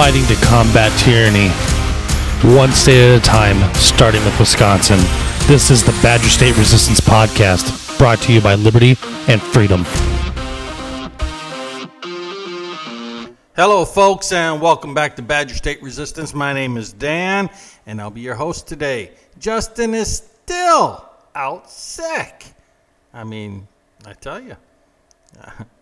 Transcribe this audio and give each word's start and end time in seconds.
fighting 0.00 0.24
to 0.24 0.34
combat 0.46 0.90
tyranny, 0.98 1.48
one 2.56 2.72
state 2.72 3.12
at 3.12 3.20
a 3.20 3.22
time, 3.22 3.58
starting 3.74 4.24
with 4.24 4.40
Wisconsin. 4.40 4.96
This 5.46 5.70
is 5.70 5.84
the 5.84 5.92
Badger 6.02 6.30
State 6.30 6.56
Resistance 6.56 7.00
Podcast, 7.00 7.98
brought 7.98 8.18
to 8.20 8.32
you 8.32 8.40
by 8.40 8.54
Liberty 8.54 8.96
and 9.28 9.42
Freedom. 9.42 9.84
Hello, 13.54 13.84
folks, 13.84 14.32
and 14.32 14.58
welcome 14.62 14.94
back 14.94 15.16
to 15.16 15.22
Badger 15.22 15.54
State 15.54 15.82
Resistance. 15.82 16.32
My 16.32 16.54
name 16.54 16.78
is 16.78 16.94
Dan, 16.94 17.50
and 17.84 18.00
I'll 18.00 18.10
be 18.10 18.22
your 18.22 18.36
host 18.36 18.66
today. 18.66 19.10
Justin 19.38 19.92
is 19.92 20.16
still 20.16 21.04
out 21.34 21.70
sick. 21.70 22.46
I 23.12 23.24
mean, 23.24 23.68
I 24.06 24.14
tell 24.14 24.40
you. 24.40 24.56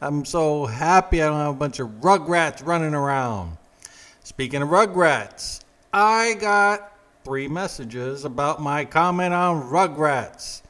I'm 0.00 0.24
so 0.24 0.66
happy 0.66 1.22
I 1.22 1.26
don't 1.26 1.38
have 1.38 1.54
a 1.54 1.58
bunch 1.58 1.78
of 1.80 1.88
rugrats 2.00 2.64
running 2.66 2.94
around. 2.94 3.56
Speaking 4.24 4.62
of 4.62 4.68
rugrats, 4.68 5.60
I 5.92 6.34
got 6.34 6.92
three 7.24 7.48
messages 7.48 8.24
about 8.24 8.60
my 8.60 8.84
comment 8.84 9.32
on 9.32 9.62
rugrats. 9.70 10.62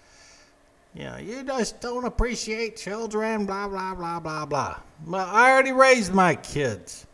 Yeah, 0.94 1.18
you 1.18 1.42
just 1.42 1.80
don't 1.80 2.04
appreciate 2.04 2.76
children, 2.76 3.44
blah, 3.44 3.68
blah, 3.68 3.94
blah, 3.94 4.20
blah, 4.20 4.46
blah. 4.46 4.78
Well, 5.06 5.26
I 5.26 5.50
already 5.50 5.72
raised 5.72 6.14
my 6.14 6.36
kids. 6.36 7.06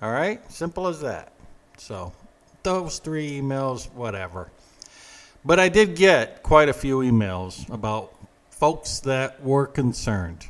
All 0.00 0.10
right? 0.10 0.40
Simple 0.50 0.88
as 0.88 1.00
that. 1.00 1.32
So, 1.76 2.12
those 2.64 2.98
three 2.98 3.40
emails, 3.40 3.92
whatever. 3.92 4.50
But 5.44 5.60
I 5.60 5.68
did 5.68 5.94
get 5.94 6.42
quite 6.42 6.68
a 6.68 6.72
few 6.72 7.00
emails 7.00 7.68
about 7.72 8.12
folks 8.50 9.00
that 9.00 9.42
were 9.42 9.66
concerned 9.66 10.48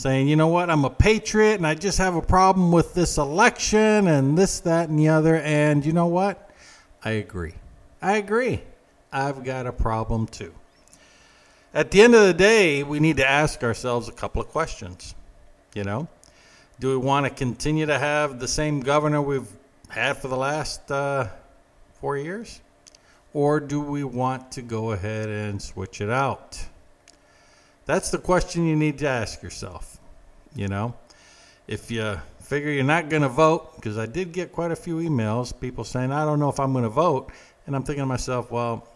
saying, 0.00 0.28
you 0.28 0.34
know 0.34 0.48
what, 0.48 0.70
I'm 0.70 0.86
a 0.86 0.90
patriot 0.90 1.56
and 1.56 1.66
I 1.66 1.74
just 1.74 1.98
have 1.98 2.16
a 2.16 2.22
problem 2.22 2.72
with 2.72 2.94
this 2.94 3.18
election 3.18 4.08
and 4.08 4.36
this, 4.36 4.60
that, 4.60 4.88
and 4.88 4.98
the 4.98 5.08
other. 5.08 5.36
And 5.36 5.84
you 5.84 5.92
know 5.92 6.06
what? 6.06 6.50
I 7.04 7.10
agree. 7.10 7.52
I 8.00 8.16
agree. 8.16 8.62
I've 9.12 9.44
got 9.44 9.66
a 9.66 9.72
problem 9.72 10.26
too. 10.26 10.54
At 11.74 11.90
the 11.90 12.00
end 12.00 12.14
of 12.14 12.22
the 12.22 12.32
day, 12.32 12.82
we 12.82 12.98
need 12.98 13.18
to 13.18 13.28
ask 13.28 13.62
ourselves 13.62 14.08
a 14.08 14.12
couple 14.12 14.40
of 14.40 14.48
questions. 14.48 15.14
You 15.74 15.84
know, 15.84 16.08
do 16.80 16.88
we 16.88 16.96
want 16.96 17.26
to 17.26 17.30
continue 17.30 17.84
to 17.84 17.98
have 17.98 18.40
the 18.40 18.48
same 18.48 18.80
governor 18.80 19.20
we've 19.20 19.52
had 19.90 20.16
for 20.16 20.28
the 20.28 20.36
last 20.36 20.90
uh, 20.90 21.28
four 22.00 22.16
years? 22.16 22.62
Or 23.34 23.60
do 23.60 23.82
we 23.82 24.04
want 24.04 24.50
to 24.52 24.62
go 24.62 24.92
ahead 24.92 25.28
and 25.28 25.60
switch 25.60 26.00
it 26.00 26.10
out? 26.10 26.58
That's 27.90 28.12
the 28.12 28.18
question 28.18 28.66
you 28.66 28.76
need 28.76 28.98
to 28.98 29.08
ask 29.08 29.42
yourself. 29.42 29.98
You 30.54 30.68
know, 30.68 30.94
if 31.66 31.90
you 31.90 32.20
figure 32.38 32.70
you're 32.70 32.84
not 32.84 33.08
going 33.08 33.22
to 33.22 33.28
vote, 33.28 33.74
because 33.74 33.98
I 33.98 34.06
did 34.06 34.30
get 34.30 34.52
quite 34.52 34.70
a 34.70 34.76
few 34.76 34.98
emails, 34.98 35.52
people 35.60 35.82
saying, 35.82 36.12
I 36.12 36.24
don't 36.24 36.38
know 36.38 36.48
if 36.48 36.60
I'm 36.60 36.70
going 36.70 36.84
to 36.84 36.88
vote. 36.88 37.32
And 37.66 37.74
I'm 37.74 37.82
thinking 37.82 38.02
to 38.02 38.06
myself, 38.06 38.52
well, 38.52 38.86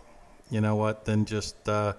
you 0.48 0.60
know 0.60 0.76
what, 0.76 1.04
then 1.04 1.24
just, 1.24 1.68
uh, 1.68 1.94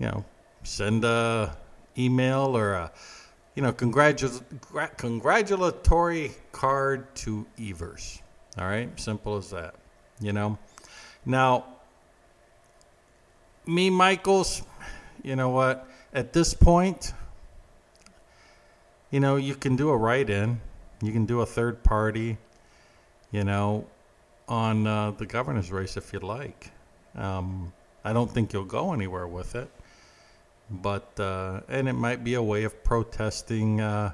you 0.00 0.06
know, 0.06 0.24
send 0.64 1.04
a 1.04 1.56
email 1.96 2.56
or 2.56 2.72
a, 2.72 2.92
you 3.54 3.62
know, 3.62 3.72
congratu- 3.72 4.42
congratulatory 4.96 6.32
card 6.50 7.14
to 7.14 7.46
Evers. 7.62 8.20
All 8.58 8.66
right, 8.66 8.90
simple 8.98 9.36
as 9.36 9.50
that. 9.50 9.76
You 10.18 10.32
know, 10.32 10.58
now, 11.24 11.64
me, 13.66 13.88
Michels, 13.88 14.64
you 15.22 15.36
know 15.36 15.50
what? 15.50 15.88
At 16.12 16.32
this 16.32 16.54
point, 16.54 17.12
you 19.10 19.20
know, 19.20 19.36
you 19.36 19.54
can 19.54 19.76
do 19.76 19.90
a 19.90 19.96
write 19.96 20.30
in, 20.30 20.60
you 21.02 21.12
can 21.12 21.26
do 21.26 21.40
a 21.40 21.46
third 21.46 21.82
party, 21.82 22.38
you 23.30 23.44
know, 23.44 23.86
on 24.48 24.86
uh, 24.86 25.10
the 25.12 25.26
governor's 25.26 25.70
race 25.70 25.96
if 25.96 26.12
you'd 26.12 26.22
like. 26.22 26.70
Um, 27.14 27.72
I 28.04 28.12
don't 28.12 28.30
think 28.30 28.52
you'll 28.52 28.64
go 28.64 28.92
anywhere 28.92 29.26
with 29.26 29.54
it, 29.54 29.70
but, 30.70 31.18
uh, 31.18 31.60
and 31.68 31.88
it 31.88 31.94
might 31.94 32.22
be 32.22 32.34
a 32.34 32.42
way 32.42 32.64
of 32.64 32.84
protesting 32.84 33.80
uh, 33.80 34.12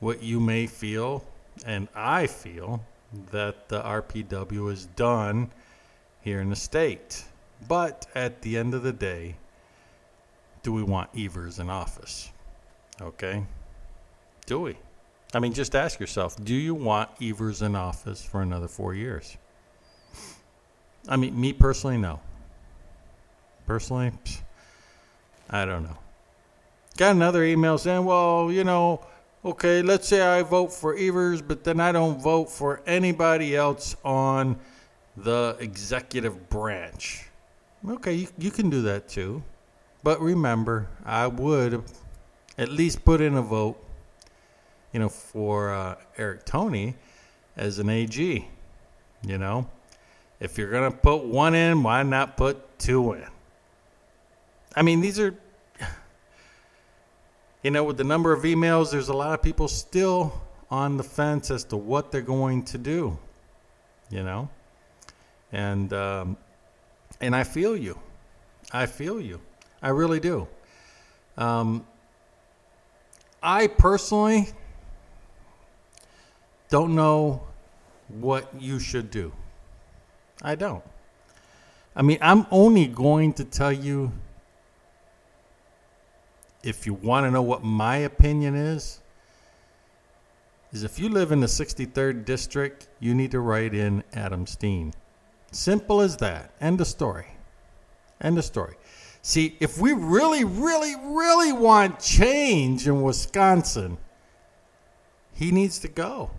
what 0.00 0.22
you 0.22 0.40
may 0.40 0.66
feel, 0.66 1.24
and 1.64 1.88
I 1.94 2.26
feel 2.26 2.84
that 3.30 3.68
the 3.68 3.80
RPW 3.80 4.72
is 4.72 4.86
done 4.86 5.50
here 6.20 6.40
in 6.40 6.50
the 6.50 6.56
state. 6.56 7.24
But 7.68 8.06
at 8.14 8.42
the 8.42 8.58
end 8.58 8.74
of 8.74 8.82
the 8.82 8.92
day, 8.92 9.36
do 10.64 10.72
we 10.72 10.82
want 10.82 11.10
Evers 11.16 11.60
in 11.60 11.70
office? 11.70 12.32
Okay? 13.00 13.44
Do 14.46 14.60
we? 14.60 14.76
I 15.32 15.38
mean, 15.38 15.52
just 15.52 15.74
ask 15.76 16.00
yourself 16.00 16.42
do 16.42 16.54
you 16.54 16.74
want 16.74 17.10
Evers 17.22 17.62
in 17.62 17.76
office 17.76 18.24
for 18.24 18.42
another 18.42 18.66
four 18.66 18.94
years? 18.94 19.36
I 21.06 21.16
mean, 21.16 21.38
me 21.38 21.52
personally, 21.52 21.98
no. 21.98 22.18
Personally, 23.66 24.12
I 25.50 25.64
don't 25.64 25.84
know. 25.84 25.98
Got 26.96 27.14
another 27.16 27.44
email 27.44 27.76
saying, 27.76 28.04
well, 28.04 28.50
you 28.50 28.64
know, 28.64 29.04
okay, 29.44 29.82
let's 29.82 30.08
say 30.08 30.22
I 30.22 30.42
vote 30.42 30.72
for 30.72 30.96
Evers, 30.96 31.42
but 31.42 31.64
then 31.64 31.80
I 31.80 31.92
don't 31.92 32.20
vote 32.20 32.50
for 32.50 32.82
anybody 32.86 33.54
else 33.54 33.96
on 34.04 34.58
the 35.16 35.56
executive 35.60 36.48
branch. 36.48 37.28
Okay, 37.86 38.14
you, 38.14 38.28
you 38.38 38.50
can 38.50 38.70
do 38.70 38.82
that 38.82 39.08
too. 39.08 39.42
But 40.04 40.20
remember, 40.20 40.88
I 41.02 41.26
would 41.26 41.82
at 42.58 42.68
least 42.68 43.06
put 43.06 43.22
in 43.22 43.36
a 43.36 43.42
vote, 43.42 43.82
you 44.92 45.00
know, 45.00 45.08
for 45.08 45.72
uh, 45.72 45.96
Eric 46.18 46.44
Toney 46.44 46.94
as 47.56 47.78
an 47.78 47.88
AG. 47.88 48.48
You 49.26 49.38
know, 49.38 49.66
if 50.40 50.58
you're 50.58 50.70
going 50.70 50.92
to 50.92 50.96
put 50.96 51.24
one 51.24 51.54
in, 51.54 51.82
why 51.82 52.02
not 52.02 52.36
put 52.36 52.78
two 52.78 53.14
in? 53.14 53.26
I 54.76 54.82
mean, 54.82 55.00
these 55.00 55.18
are, 55.18 55.34
you 57.62 57.70
know, 57.70 57.84
with 57.84 57.96
the 57.96 58.04
number 58.04 58.34
of 58.34 58.42
emails, 58.42 58.90
there's 58.90 59.08
a 59.08 59.16
lot 59.16 59.32
of 59.32 59.40
people 59.40 59.68
still 59.68 60.42
on 60.70 60.98
the 60.98 61.02
fence 61.02 61.50
as 61.50 61.64
to 61.64 61.78
what 61.78 62.12
they're 62.12 62.20
going 62.20 62.62
to 62.64 62.76
do, 62.76 63.18
you 64.10 64.22
know? 64.22 64.50
And, 65.50 65.90
um, 65.94 66.36
and 67.22 67.34
I 67.34 67.44
feel 67.44 67.74
you. 67.74 67.98
I 68.70 68.84
feel 68.84 69.18
you. 69.18 69.40
I 69.84 69.90
really 69.90 70.18
do. 70.18 70.48
Um, 71.36 71.86
I 73.42 73.66
personally 73.66 74.48
don't 76.70 76.94
know 76.94 77.42
what 78.08 78.48
you 78.58 78.78
should 78.80 79.10
do. 79.10 79.30
I 80.40 80.54
don't. 80.54 80.82
I 81.94 82.00
mean, 82.00 82.16
I'm 82.22 82.46
only 82.50 82.86
going 82.86 83.34
to 83.34 83.44
tell 83.44 83.72
you 83.72 84.10
if 86.62 86.86
you 86.86 86.94
want 86.94 87.26
to 87.26 87.30
know 87.30 87.42
what 87.42 87.62
my 87.62 87.98
opinion 87.98 88.54
is 88.54 89.00
is 90.72 90.82
if 90.82 90.98
you 90.98 91.10
live 91.10 91.30
in 91.30 91.40
the 91.40 91.46
63rd 91.46 92.24
district, 92.24 92.88
you 93.00 93.14
need 93.14 93.30
to 93.32 93.40
write 93.40 93.74
in 93.74 94.02
Adam 94.14 94.46
Steen. 94.46 94.94
Simple 95.52 96.00
as 96.00 96.16
that. 96.16 96.52
End 96.58 96.80
of 96.80 96.86
story. 96.86 97.26
End 98.22 98.38
of 98.38 98.44
story. 98.46 98.76
See, 99.26 99.56
if 99.58 99.78
we 99.78 99.94
really, 99.94 100.44
really, 100.44 100.94
really 101.02 101.50
want 101.50 101.98
change 101.98 102.86
in 102.86 103.00
Wisconsin, 103.00 103.96
he 105.32 105.50
needs 105.50 105.78
to 105.78 105.88
go. 105.88 106.30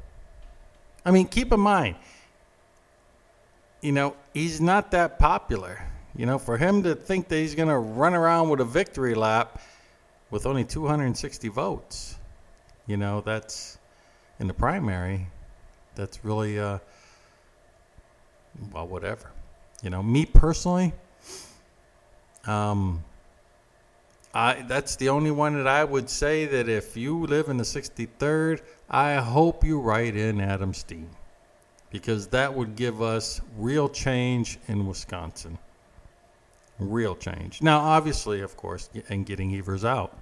I 1.04 1.10
mean, 1.10 1.26
keep 1.26 1.52
in 1.52 1.60
mind, 1.60 1.96
you 3.82 3.92
know, 3.92 4.16
he's 4.36 4.62
not 4.62 4.92
that 4.92 5.18
popular. 5.18 5.84
You 6.16 6.28
know, 6.28 6.38
for 6.38 6.60
him 6.60 6.84
to 6.84 6.94
think 6.94 7.28
that 7.30 7.38
he's 7.38 7.56
going 7.56 7.70
to 7.70 7.78
run 7.80 8.14
around 8.14 8.50
with 8.50 8.60
a 8.62 8.66
victory 8.66 9.16
lap 9.16 9.60
with 10.30 10.46
only 10.46 10.64
260 10.64 11.48
votes, 11.48 12.20
you 12.86 12.98
know, 12.98 13.20
that's 13.22 13.80
in 14.40 14.46
the 14.46 14.54
primary, 14.54 15.26
that's 15.96 16.24
really, 16.24 16.60
uh, 16.60 16.78
well, 18.72 18.88
whatever. 18.88 19.32
You 19.82 19.90
know, 19.90 20.04
me 20.04 20.28
personally, 20.28 20.94
um, 22.48 23.04
I 24.34 24.64
that's 24.68 24.98
the 24.98 25.10
only 25.10 25.32
one 25.32 25.56
that 25.56 25.68
I 25.68 25.84
would 25.84 26.10
say 26.10 26.46
that 26.46 26.68
if 26.68 26.98
you 26.98 27.26
live 27.26 27.50
in 27.50 27.58
the 27.58 27.64
63rd, 27.64 28.62
I 28.90 29.16
hope 29.16 29.64
you 29.64 29.80
write 29.80 30.16
in 30.16 30.42
Adam 30.42 30.74
Steen 30.74 31.10
because 31.90 32.28
that 32.28 32.54
would 32.54 32.76
give 32.76 33.02
us 33.02 33.40
real 33.58 33.88
change 33.88 34.60
in 34.68 34.86
Wisconsin. 34.86 35.58
Real 36.78 37.16
change. 37.16 37.62
Now, 37.62 37.80
obviously, 37.80 38.42
of 38.42 38.58
course, 38.58 38.90
and 39.08 39.26
getting 39.26 39.56
Evers 39.56 39.86
out. 39.86 40.18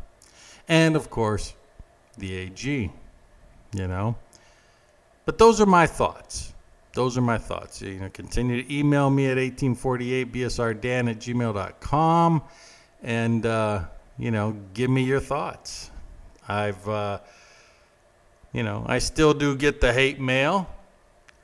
And 0.67 0.95
of 0.95 1.09
course, 1.09 1.55
the 2.19 2.35
AG, 2.35 2.91
you 3.73 3.87
know. 3.87 4.15
But 5.25 5.39
those 5.39 5.59
are 5.59 5.65
my 5.65 5.87
thoughts 5.87 6.52
those 6.93 7.17
are 7.17 7.21
my 7.21 7.37
thoughts. 7.37 7.81
You 7.81 7.99
know, 7.99 8.09
continue 8.09 8.63
to 8.63 8.73
email 8.73 9.09
me 9.09 9.27
at 9.27 9.37
1848bsrdan 9.37 11.09
at 11.09 11.19
gmail.com 11.19 12.41
and, 13.01 13.45
uh, 13.45 13.85
you 14.17 14.31
know, 14.31 14.55
give 14.73 14.89
me 14.89 15.03
your 15.03 15.19
thoughts. 15.19 15.91
I've, 16.47 16.87
uh, 16.87 17.19
You 18.53 18.61
know, 18.61 18.85
I 18.87 18.99
still 18.99 19.33
do 19.33 19.55
get 19.55 19.81
the 19.81 19.91
hate 19.91 20.19
mail. 20.19 20.67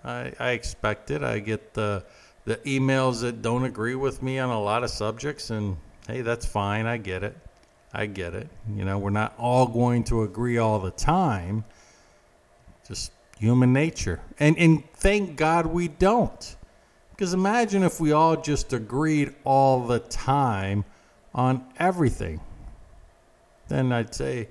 I, 0.03 0.31
I 0.39 0.51
expect 0.51 1.09
it. 1.11 1.23
I 1.23 1.39
get 1.39 1.73
the 1.73 2.03
the 2.45 2.57
emails 2.57 3.21
that 3.21 3.41
don't 3.41 3.63
agree 3.65 3.95
with 3.95 4.21
me 4.23 4.39
on 4.39 4.49
a 4.49 4.61
lot 4.61 4.83
of 4.83 4.89
subjects, 4.89 5.49
and 5.49 5.77
hey, 6.07 6.21
that's 6.21 6.45
fine. 6.45 6.85
I 6.85 6.97
get 6.97 7.23
it. 7.23 7.35
I 7.93 8.05
get 8.05 8.33
it. 8.35 8.47
You 8.75 8.85
know, 8.85 8.97
we're 8.99 9.09
not 9.09 9.33
all 9.37 9.65
going 9.67 10.03
to 10.05 10.21
agree 10.23 10.57
all 10.59 10.79
the 10.79 10.91
time. 10.91 11.63
Just 12.87 13.11
human 13.39 13.73
nature. 13.73 14.21
And 14.39 14.57
and 14.57 14.83
thank 14.93 15.35
God 15.35 15.65
we 15.65 15.87
don't. 15.87 16.55
Because 17.11 17.33
imagine 17.33 17.83
if 17.83 17.99
we 17.99 18.11
all 18.11 18.37
just 18.37 18.71
agreed 18.71 19.33
all 19.43 19.85
the 19.85 19.99
time 19.99 20.85
on 21.33 21.65
everything. 21.77 22.39
Then 23.67 23.91
I'd 23.91 24.15
say, 24.15 24.47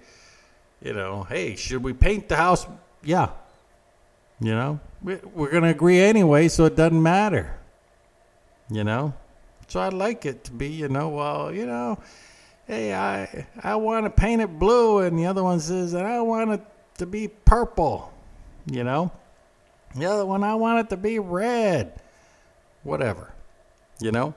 you 0.82 0.92
know, 0.92 1.22
hey, 1.22 1.56
should 1.56 1.82
we 1.82 1.92
paint 1.92 2.28
the 2.28 2.36
house? 2.36 2.66
Yeah. 3.02 3.30
You 4.40 4.52
know, 4.52 4.80
we're 5.02 5.50
going 5.50 5.64
to 5.64 5.70
agree 5.70 6.00
anyway, 6.00 6.48
so 6.48 6.66
it 6.66 6.76
doesn't 6.76 7.02
matter. 7.02 7.58
You 8.70 8.84
know? 8.84 9.14
So 9.68 9.80
I'd 9.80 9.92
like 9.92 10.24
it 10.24 10.44
to 10.44 10.52
be, 10.52 10.68
you 10.68 10.88
know, 10.88 11.08
well, 11.08 11.52
you 11.52 11.66
know, 11.66 11.98
hey, 12.66 12.94
I 12.94 13.46
I 13.62 13.76
want 13.76 14.06
to 14.06 14.10
paint 14.10 14.40
it 14.40 14.58
blue, 14.58 15.00
and 15.00 15.18
the 15.18 15.26
other 15.26 15.42
one 15.42 15.60
says, 15.60 15.94
and 15.94 16.06
I 16.06 16.20
want 16.20 16.50
it 16.52 16.60
to 16.98 17.06
be 17.06 17.28
purple, 17.28 18.12
you 18.70 18.84
know. 18.84 19.10
The 19.94 20.06
other 20.06 20.26
one, 20.26 20.44
I 20.44 20.54
want 20.54 20.80
it 20.80 20.90
to 20.90 20.96
be 20.96 21.18
red, 21.18 22.00
whatever, 22.82 23.32
you 24.00 24.12
know. 24.12 24.34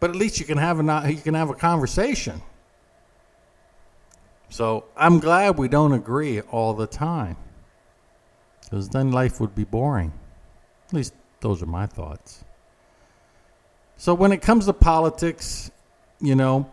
But 0.00 0.10
at 0.10 0.16
least 0.16 0.40
you 0.40 0.46
can 0.46 0.58
have 0.58 0.80
a 0.80 1.10
you 1.10 1.20
can 1.20 1.34
have 1.34 1.50
a 1.50 1.54
conversation. 1.54 2.42
So 4.48 4.84
I'm 4.96 5.20
glad 5.20 5.58
we 5.58 5.68
don't 5.68 5.92
agree 5.92 6.40
all 6.40 6.74
the 6.74 6.86
time, 6.86 7.36
because 8.62 8.88
then 8.88 9.12
life 9.12 9.40
would 9.40 9.54
be 9.54 9.64
boring. 9.64 10.12
At 10.88 10.94
least 10.94 11.14
those 11.40 11.62
are 11.62 11.66
my 11.66 11.86
thoughts. 11.86 12.44
So 13.96 14.12
when 14.14 14.32
it 14.32 14.42
comes 14.42 14.66
to 14.66 14.72
politics, 14.72 15.70
you 16.20 16.34
know, 16.34 16.70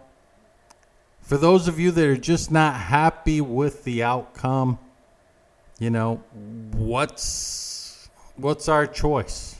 for 1.21 1.37
those 1.37 1.67
of 1.67 1.79
you 1.79 1.91
that 1.91 2.05
are 2.07 2.17
just 2.17 2.49
not 2.51 2.75
happy 2.75 3.41
with 3.41 3.83
the 3.83 4.01
outcome, 4.01 4.79
you 5.79 5.89
know, 5.89 6.23
what's 6.73 8.09
what's 8.35 8.67
our 8.67 8.87
choice? 8.87 9.55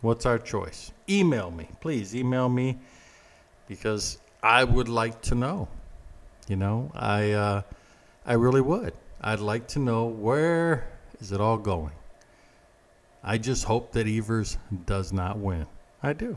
What's 0.00 0.26
our 0.26 0.38
choice? 0.38 0.92
Email 1.08 1.50
me, 1.50 1.68
please 1.80 2.14
email 2.14 2.48
me 2.48 2.78
because 3.68 4.18
I 4.42 4.64
would 4.64 4.88
like 4.88 5.20
to 5.22 5.34
know. 5.34 5.68
You 6.48 6.56
know, 6.56 6.92
I 6.94 7.32
uh, 7.32 7.62
I 8.26 8.34
really 8.34 8.60
would. 8.60 8.92
I'd 9.20 9.40
like 9.40 9.66
to 9.68 9.78
know 9.78 10.04
where 10.04 10.86
is 11.20 11.32
it 11.32 11.40
all 11.40 11.56
going. 11.56 11.92
I 13.22 13.38
just 13.38 13.64
hope 13.64 13.92
that 13.92 14.06
Evers 14.06 14.58
does 14.84 15.12
not 15.12 15.38
win. 15.38 15.66
I 16.02 16.12
do. 16.12 16.36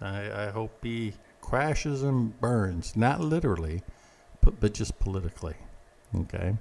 I, 0.00 0.46
I 0.46 0.50
hope 0.50 0.72
he 0.82 1.12
crashes 1.40 2.02
and 2.02 2.38
burns, 2.40 2.96
not 2.96 3.20
literally, 3.20 3.82
but, 4.40 4.58
but 4.58 4.74
just 4.74 4.98
politically. 4.98 5.54
Okay. 6.14 6.56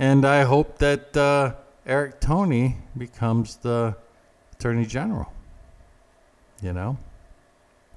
And 0.00 0.24
I 0.24 0.44
hope 0.44 0.78
that 0.78 1.14
uh, 1.14 1.52
Eric 1.84 2.20
Toney 2.20 2.78
becomes 2.96 3.56
the 3.56 3.94
Attorney 4.54 4.86
General. 4.86 5.30
You 6.62 6.72
know? 6.72 6.96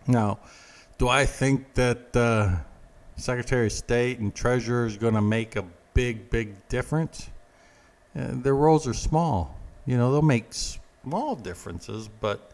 Now, 0.06 0.40
do 0.98 1.08
I 1.08 1.26
think 1.26 1.74
that 1.76 2.14
uh, 2.14 2.58
Secretary 3.16 3.68
of 3.68 3.72
State 3.72 4.20
and 4.20 4.36
Treasurer 4.36 4.86
is 4.86 4.98
going 4.98 5.14
to 5.14 5.22
make 5.22 5.56
a 5.56 5.64
big, 5.94 6.30
big 6.30 6.68
difference? 6.68 7.30
Uh, 8.14 8.32
their 8.32 8.56
roles 8.56 8.86
are 8.86 8.94
small. 8.94 9.58
You 9.86 9.96
know, 9.96 10.12
they'll 10.12 10.22
make 10.22 10.48
small 10.52 11.38
differences, 11.38 12.10
but 12.20 12.52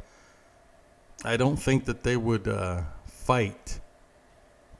I 1.25 1.37
don't 1.37 1.57
think 1.57 1.85
that 1.85 2.03
they 2.03 2.17
would 2.17 2.47
uh, 2.47 2.83
fight 3.07 3.79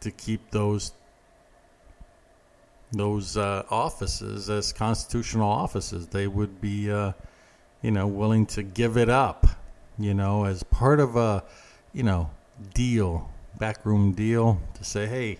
to 0.01 0.11
keep 0.11 0.51
those 0.51 0.91
those 2.91 3.37
uh, 3.37 3.63
offices 3.69 4.49
as 4.49 4.73
constitutional 4.73 5.49
offices. 5.49 6.07
They 6.07 6.27
would 6.27 6.59
be, 6.61 6.91
uh, 6.91 7.13
you 7.81 7.91
know, 7.91 8.07
willing 8.07 8.45
to 8.47 8.63
give 8.63 8.97
it 8.97 9.09
up, 9.09 9.47
you 9.97 10.13
know, 10.13 10.45
as 10.45 10.63
part 10.63 10.99
of 10.99 11.15
a, 11.15 11.43
you 11.93 12.03
know, 12.03 12.29
deal, 12.73 13.29
backroom 13.57 14.13
deal 14.13 14.59
to 14.75 14.83
say, 14.83 15.05
hey, 15.05 15.37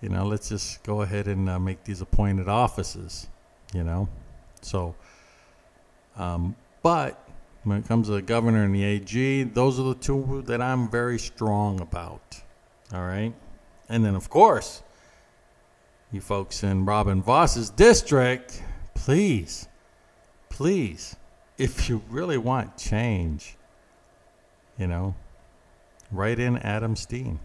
you 0.00 0.08
know, 0.08 0.26
let's 0.26 0.48
just 0.48 0.82
go 0.82 1.02
ahead 1.02 1.28
and 1.28 1.48
uh, 1.48 1.58
make 1.58 1.84
these 1.84 2.00
appointed 2.00 2.48
offices, 2.48 3.28
you 3.72 3.82
know. 3.82 4.08
So, 4.60 4.94
um, 6.16 6.54
but 6.82 7.26
when 7.64 7.78
it 7.78 7.88
comes 7.88 8.08
to 8.08 8.14
the 8.14 8.22
governor 8.22 8.64
and 8.64 8.74
the 8.74 8.84
AG, 8.84 9.42
those 9.44 9.80
are 9.80 9.84
the 9.84 9.94
two 9.94 10.42
that 10.46 10.60
I'm 10.60 10.90
very 10.90 11.18
strong 11.18 11.80
about. 11.80 12.40
All 12.92 13.04
right. 13.04 13.32
And 13.88 14.04
then, 14.04 14.14
of 14.14 14.28
course, 14.30 14.82
you 16.14 16.20
folks 16.20 16.62
in 16.62 16.84
Robin 16.84 17.20
Vos's 17.20 17.70
district, 17.70 18.62
please, 18.94 19.66
please, 20.48 21.16
if 21.58 21.88
you 21.88 22.02
really 22.08 22.38
want 22.38 22.76
change, 22.76 23.56
you 24.78 24.86
know, 24.86 25.16
write 26.12 26.38
in 26.38 26.56
Adam 26.58 26.94
Steen. 26.94 27.40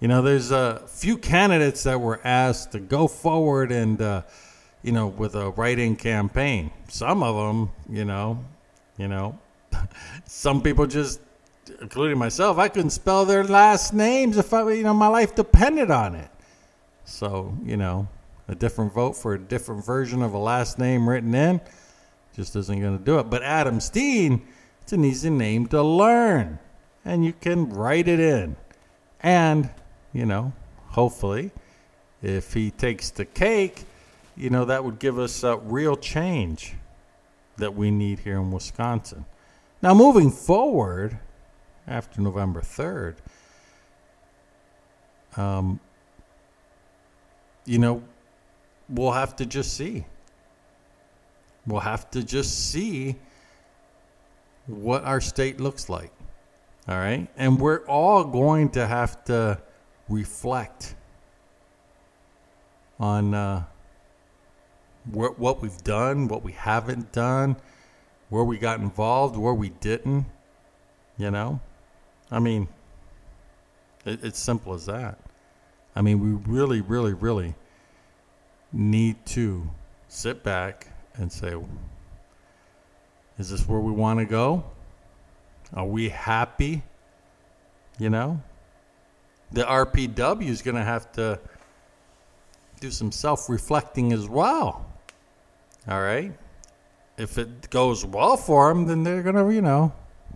You 0.00 0.08
know, 0.08 0.20
there's 0.20 0.50
a 0.50 0.82
few 0.88 1.16
candidates 1.16 1.84
that 1.84 2.00
were 2.00 2.20
asked 2.24 2.72
to 2.72 2.80
go 2.80 3.06
forward 3.06 3.70
and, 3.70 4.02
uh, 4.02 4.22
you 4.82 4.90
know, 4.90 5.06
with 5.06 5.36
a 5.36 5.50
write-in 5.50 5.94
campaign. 5.94 6.72
Some 6.88 7.22
of 7.22 7.36
them, 7.36 7.70
you 7.88 8.04
know, 8.04 8.44
you 8.98 9.06
know, 9.06 9.38
some 10.26 10.60
people 10.60 10.88
just, 10.88 11.20
including 11.80 12.18
myself, 12.18 12.58
I 12.58 12.68
couldn't 12.68 12.90
spell 12.90 13.24
their 13.24 13.44
last 13.44 13.94
names 13.94 14.38
if 14.38 14.52
I, 14.52 14.72
you 14.72 14.82
know, 14.82 14.92
my 14.92 15.06
life 15.06 15.36
depended 15.36 15.92
on 15.92 16.16
it. 16.16 16.30
So, 17.04 17.56
you 17.64 17.76
know, 17.76 18.08
a 18.48 18.54
different 18.54 18.92
vote 18.92 19.14
for 19.14 19.34
a 19.34 19.38
different 19.38 19.84
version 19.84 20.22
of 20.22 20.34
a 20.34 20.38
last 20.38 20.78
name 20.78 21.08
written 21.08 21.34
in 21.34 21.60
just 22.34 22.56
isn't 22.56 22.80
going 22.80 22.98
to 22.98 23.04
do 23.04 23.18
it. 23.18 23.30
But 23.30 23.42
Adam 23.42 23.80
Steen, 23.80 24.42
it's 24.82 24.92
an 24.92 25.04
easy 25.04 25.30
name 25.30 25.66
to 25.68 25.82
learn, 25.82 26.58
and 27.04 27.24
you 27.24 27.32
can 27.32 27.70
write 27.70 28.08
it 28.08 28.20
in. 28.20 28.56
And, 29.22 29.70
you 30.12 30.26
know, 30.26 30.52
hopefully, 30.88 31.52
if 32.22 32.52
he 32.52 32.70
takes 32.70 33.10
the 33.10 33.24
cake, 33.24 33.84
you 34.36 34.50
know, 34.50 34.64
that 34.64 34.84
would 34.84 34.98
give 34.98 35.18
us 35.18 35.44
a 35.44 35.56
real 35.56 35.96
change 35.96 36.74
that 37.56 37.74
we 37.74 37.90
need 37.90 38.18
here 38.20 38.36
in 38.36 38.50
Wisconsin. 38.50 39.24
Now, 39.80 39.94
moving 39.94 40.30
forward 40.30 41.18
after 41.86 42.20
November 42.20 42.62
3rd, 42.62 43.14
um, 45.36 45.78
you 47.64 47.78
know, 47.78 48.02
we'll 48.88 49.12
have 49.12 49.36
to 49.36 49.46
just 49.46 49.76
see. 49.76 50.04
We'll 51.66 51.80
have 51.80 52.10
to 52.10 52.22
just 52.22 52.70
see 52.70 53.16
what 54.66 55.04
our 55.04 55.20
state 55.20 55.60
looks 55.60 55.88
like. 55.88 56.12
All 56.88 56.96
right. 56.96 57.28
And 57.36 57.58
we're 57.58 57.84
all 57.86 58.24
going 58.24 58.70
to 58.70 58.86
have 58.86 59.24
to 59.24 59.58
reflect 60.08 60.94
on 63.00 63.34
uh, 63.34 63.64
wh- 65.10 65.38
what 65.38 65.62
we've 65.62 65.82
done, 65.82 66.28
what 66.28 66.42
we 66.42 66.52
haven't 66.52 67.12
done, 67.12 67.56
where 68.28 68.44
we 68.44 68.58
got 68.58 68.80
involved, 68.80 69.36
where 69.36 69.54
we 69.54 69.70
didn't. 69.70 70.26
You 71.16 71.30
know, 71.30 71.60
I 72.30 72.40
mean, 72.40 72.68
it, 74.04 74.24
it's 74.24 74.38
simple 74.38 74.74
as 74.74 74.86
that. 74.86 75.18
I 75.96 76.02
mean, 76.02 76.20
we 76.20 76.52
really, 76.52 76.80
really, 76.80 77.14
really 77.14 77.54
need 78.72 79.24
to 79.26 79.68
sit 80.08 80.42
back 80.42 80.88
and 81.14 81.30
say, 81.30 81.54
is 83.38 83.50
this 83.50 83.68
where 83.68 83.80
we 83.80 83.92
want 83.92 84.18
to 84.18 84.24
go? 84.24 84.64
Are 85.72 85.86
we 85.86 86.08
happy? 86.08 86.82
You 87.98 88.10
know, 88.10 88.42
the 89.52 89.62
RPW 89.62 90.48
is 90.48 90.62
going 90.62 90.76
to 90.76 90.82
have 90.82 91.12
to 91.12 91.38
do 92.80 92.90
some 92.90 93.12
self 93.12 93.48
reflecting 93.48 94.12
as 94.12 94.28
well. 94.28 94.84
All 95.88 96.00
right. 96.00 96.32
If 97.16 97.38
it 97.38 97.70
goes 97.70 98.04
well 98.04 98.36
for 98.36 98.68
them, 98.68 98.86
then 98.86 99.04
they're 99.04 99.22
gonna, 99.22 99.50
you 99.52 99.62
know, 99.62 99.92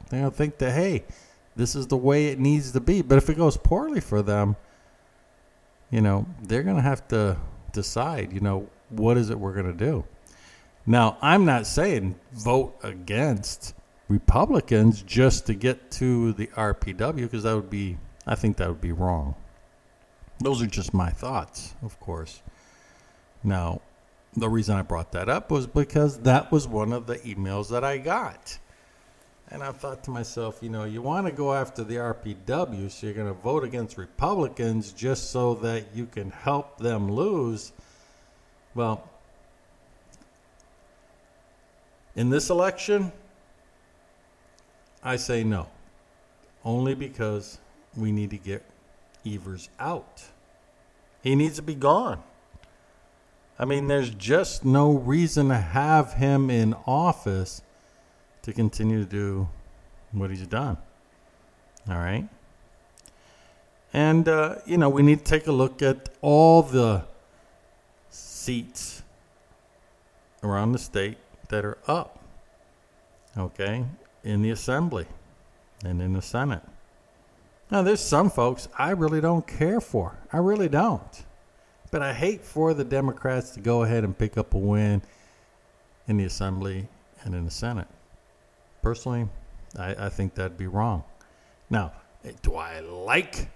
they're 0.09 0.21
gonna 0.21 0.31
think 0.31 0.59
that 0.59 0.73
hey, 0.73 1.05
this 1.57 1.75
is 1.75 1.89
the 1.89 1.97
way 1.97 2.29
it 2.29 2.39
needs 2.39 2.73
to 2.73 2.81
be. 2.81 3.03
But 3.03 3.19
if 3.19 3.29
it 3.29 3.37
goes 3.37 3.57
poorly 3.57 4.01
for 4.01 4.23
them, 4.23 4.57
you 5.91 6.01
know, 6.01 6.27
they're 6.43 6.63
gonna 6.63 6.83
have 6.83 7.07
to 7.09 7.37
decide. 7.73 8.33
You 8.33 8.41
know, 8.41 8.69
what 8.91 9.17
is 9.17 9.31
it 9.31 9.39
we're 9.39 9.55
gonna 9.55 9.73
do? 9.73 10.05
Now, 10.87 11.19
I'm 11.21 11.45
not 11.45 11.67
saying 11.67 12.19
vote 12.33 12.77
against 12.83 13.75
Republicans 14.09 15.03
just 15.03 15.47
to 15.47 15.55
get 15.55 15.91
to 15.93 16.33
the 16.33 16.47
RPW 16.49 17.23
because 17.23 17.43
that 17.43 17.55
would 17.55 17.71
be, 17.71 17.99
I 18.27 18.35
think 18.35 18.57
that 18.57 18.69
would 18.69 18.81
be 18.81 18.93
wrong. 18.93 19.35
Those 20.41 20.63
are 20.63 20.67
just 20.67 20.95
my 20.95 21.11
thoughts, 21.11 21.75
of 21.83 21.99
course. 22.01 22.43
Now, 23.45 23.83
the 24.35 24.49
reason 24.49 24.77
I 24.77 24.83
brought 24.83 25.13
that 25.13 25.29
up 25.29 25.51
was 25.51 25.67
because 25.67 26.21
that 26.21 26.51
was 26.53 26.67
one 26.67 26.93
of 26.93 27.07
the 27.07 27.17
emails 27.19 27.69
that 27.71 27.85
I 27.85 27.99
got. 27.99 28.59
And 29.51 29.63
I 29.63 29.73
thought 29.73 30.05
to 30.05 30.11
myself, 30.11 30.59
you 30.61 30.69
know, 30.69 30.85
you 30.85 31.01
want 31.01 31.27
to 31.27 31.33
go 31.33 31.55
after 31.55 31.83
the 31.83 31.97
RPW, 31.97 32.91
so 32.91 33.07
you're 33.07 33.15
going 33.15 33.29
to 33.29 33.33
vote 33.33 33.65
against 33.65 33.97
Republicans 33.97 34.93
just 34.93 35.31
so 35.31 35.55
that 35.55 35.87
you 35.95 36.05
can 36.05 36.31
help 36.31 36.79
them 36.79 37.11
lose. 37.11 37.73
Well, 38.75 39.09
in 42.15 42.29
this 42.29 42.51
election, 42.51 43.11
I 45.03 45.17
say 45.17 45.45
no. 45.45 45.69
Only 46.63 46.95
because 46.95 47.59
we 47.97 48.13
need 48.13 48.31
to 48.31 48.39
get 48.39 48.63
Evers 49.25 49.71
out. 49.81 50.25
He 51.23 51.35
needs 51.35 51.57
to 51.57 51.63
be 51.63 51.75
gone. 51.75 52.23
I 53.59 53.65
mean, 53.65 53.89
there's 53.89 54.11
just 54.11 54.65
no 54.65 54.93
reason 54.93 55.49
to 55.49 55.57
have 55.57 56.15
him 56.15 56.51
in 56.51 56.75
office 56.87 57.63
to 58.49 58.55
continue 58.55 59.05
to 59.05 59.11
do 59.11 59.47
what 60.13 60.31
he's 60.31 60.47
done. 60.47 60.79
All 61.89 61.99
right. 61.99 62.27
And, 63.93 64.27
uh, 64.27 64.57
you 64.65 64.79
know, 64.79 64.89
we 64.89 65.03
need 65.03 65.19
to 65.19 65.25
take 65.25 65.47
a 65.47 65.53
look 65.53 65.83
at 65.83 66.09
all 66.23 66.63
the 66.63 67.05
seats 68.09 69.03
around 70.43 70.73
the 70.73 70.79
state 70.79 71.19
that 71.49 71.65
are 71.65 71.77
up, 71.87 72.25
okay, 73.37 73.85
in 74.25 74.41
the 74.41 74.51
Assembly 74.51 75.07
and 75.85 76.01
in 76.01 76.15
the 76.15 76.23
Senate. 76.23 76.63
Now, 77.71 77.83
there's 77.83 78.01
some 78.01 78.31
folks 78.31 78.67
I 78.79 78.93
really 78.93 79.21
don't 79.21 79.47
care 79.47 79.81
for. 79.81 80.17
I 80.33 80.39
really 80.39 80.71
don't. 80.71 81.25
But 81.91 82.01
I 82.01 82.15
hate 82.15 82.43
for 82.43 82.73
the 82.73 82.85
Democrats 82.85 83.51
to 83.51 83.61
go 83.61 83.83
ahead 83.83 84.05
and 84.05 84.17
pick 84.17 84.39
up 84.39 84.55
a 84.55 84.59
win 84.59 85.03
in 86.07 86.17
the 86.17 86.25
Assembly 86.25 86.89
and 87.25 87.35
in 87.35 87.45
the 87.45 87.51
Senate. 87.51 87.89
Personally, 88.89 89.29
I, 89.79 90.07
I 90.07 90.09
think 90.09 90.35
that'd 90.35 90.57
be 90.57 90.67
wrong. 90.67 91.05
Now, 91.69 91.93
do 92.41 92.55
I 92.55 92.81
like 92.81 93.51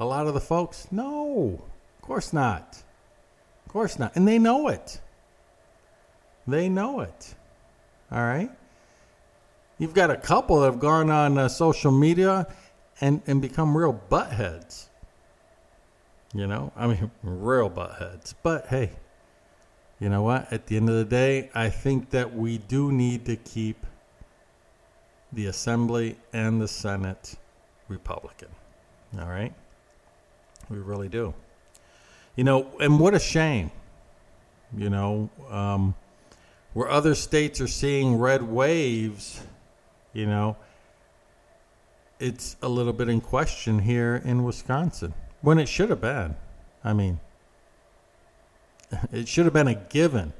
a 0.00 0.04
lot 0.04 0.26
of 0.26 0.34
the 0.34 0.40
folks? 0.40 0.88
No, 0.90 1.62
of 1.96 2.02
course 2.02 2.32
not. 2.32 2.82
Of 3.64 3.72
course 3.72 4.00
not. 4.00 4.16
And 4.16 4.26
they 4.26 4.40
know 4.40 4.66
it. 4.66 5.00
They 6.48 6.68
know 6.68 6.98
it. 6.98 7.36
All 8.10 8.18
right? 8.18 8.50
You've 9.78 9.94
got 9.94 10.10
a 10.10 10.16
couple 10.16 10.58
that 10.58 10.66
have 10.66 10.80
gone 10.80 11.08
on 11.08 11.38
uh, 11.38 11.46
social 11.46 11.92
media 11.92 12.48
and, 13.00 13.22
and 13.28 13.40
become 13.40 13.76
real 13.76 14.02
buttheads. 14.10 14.88
You 16.34 16.48
know, 16.48 16.72
I 16.74 16.88
mean, 16.88 17.12
real 17.22 17.70
buttheads. 17.70 18.34
But 18.42 18.66
hey, 18.66 18.90
you 20.00 20.08
know 20.08 20.22
what? 20.22 20.52
At 20.52 20.66
the 20.66 20.76
end 20.76 20.88
of 20.88 20.96
the 20.96 21.04
day, 21.04 21.48
I 21.54 21.70
think 21.70 22.10
that 22.10 22.34
we 22.34 22.58
do 22.58 22.90
need 22.90 23.24
to 23.26 23.36
keep 23.36 23.86
the 25.32 25.46
Assembly 25.46 26.16
and 26.32 26.60
the 26.60 26.68
Senate 26.68 27.36
Republican. 27.88 28.48
All 29.18 29.28
right? 29.28 29.52
We 30.68 30.78
really 30.78 31.08
do. 31.08 31.34
You 32.36 32.44
know, 32.44 32.68
and 32.80 33.00
what 33.00 33.14
a 33.14 33.18
shame, 33.18 33.70
you 34.76 34.90
know, 34.90 35.28
um, 35.50 35.94
where 36.72 36.88
other 36.88 37.14
states 37.14 37.60
are 37.60 37.66
seeing 37.66 38.16
red 38.16 38.42
waves, 38.42 39.40
you 40.12 40.26
know, 40.26 40.56
it's 42.20 42.56
a 42.62 42.68
little 42.68 42.92
bit 42.92 43.08
in 43.08 43.20
question 43.20 43.80
here 43.80 44.22
in 44.24 44.44
Wisconsin 44.44 45.14
when 45.40 45.58
it 45.58 45.68
should 45.68 45.90
have 45.90 46.00
been. 46.00 46.36
I 46.84 46.92
mean, 46.92 47.20
it 49.12 49.28
should 49.28 49.44
have 49.44 49.54
been 49.54 49.68
a 49.68 49.74
given. 49.74 50.32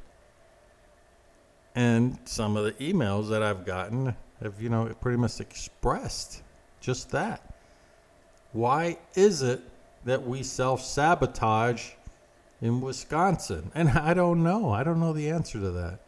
And 1.75 2.19
some 2.25 2.57
of 2.57 2.65
the 2.65 2.73
emails 2.73 3.29
that 3.31 3.43
I've 3.43 3.65
gotten 3.65 4.17
have, 4.43 4.61
you 4.61 4.69
know, 4.69 4.87
pretty 5.01 5.19
much 5.19 5.41
expressed 5.41 6.43
just 6.81 7.11
that. 7.11 7.55
Why 8.53 8.99
is 9.15 9.43
it 9.43 9.61
that 10.05 10.27
we 10.27 10.43
self 10.43 10.83
sabotage 10.83 11.91
in 12.61 12.81
Wisconsin? 12.81 13.71
And 13.75 13.91
I 13.91 14.15
don't 14.15 14.43
know. 14.43 14.71
I 14.71 14.83
don't 14.85 15.01
know 15.01 15.13
the 15.13 15.31
answer 15.31 15.61
to 15.61 15.71
that. 15.73 16.01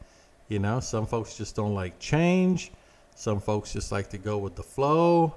You 0.48 0.58
know, 0.58 0.80
some 0.80 1.06
folks 1.06 1.36
just 1.36 1.54
don't 1.54 1.74
like 1.74 1.98
change. 1.98 2.72
Some 3.14 3.40
folks 3.40 3.72
just 3.72 3.92
like 3.92 4.08
to 4.10 4.18
go 4.18 4.38
with 4.38 4.56
the 4.56 4.62
flow. 4.62 5.34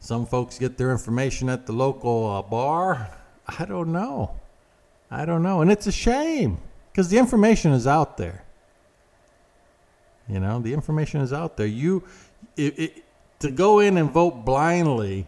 Some 0.00 0.24
folks 0.24 0.58
get 0.58 0.78
their 0.78 0.92
information 0.92 1.48
at 1.48 1.66
the 1.66 1.72
local 1.72 2.30
uh, 2.30 2.42
bar. 2.42 3.10
I 3.46 3.64
don't 3.64 3.92
know. 3.92 4.36
I 5.10 5.24
don't 5.24 5.42
know. 5.42 5.60
And 5.60 5.70
it's 5.70 5.86
a 5.86 5.92
shame 5.92 6.58
because 6.92 7.08
the 7.08 7.18
information 7.18 7.72
is 7.72 7.86
out 7.86 8.16
there. 8.16 8.45
You 10.28 10.40
know, 10.40 10.58
the 10.58 10.72
information 10.72 11.20
is 11.20 11.32
out 11.32 11.56
there. 11.56 11.66
You, 11.66 12.02
it, 12.56 12.78
it, 12.78 13.04
to 13.40 13.50
go 13.50 13.80
in 13.80 13.96
and 13.96 14.10
vote 14.10 14.44
blindly, 14.44 15.26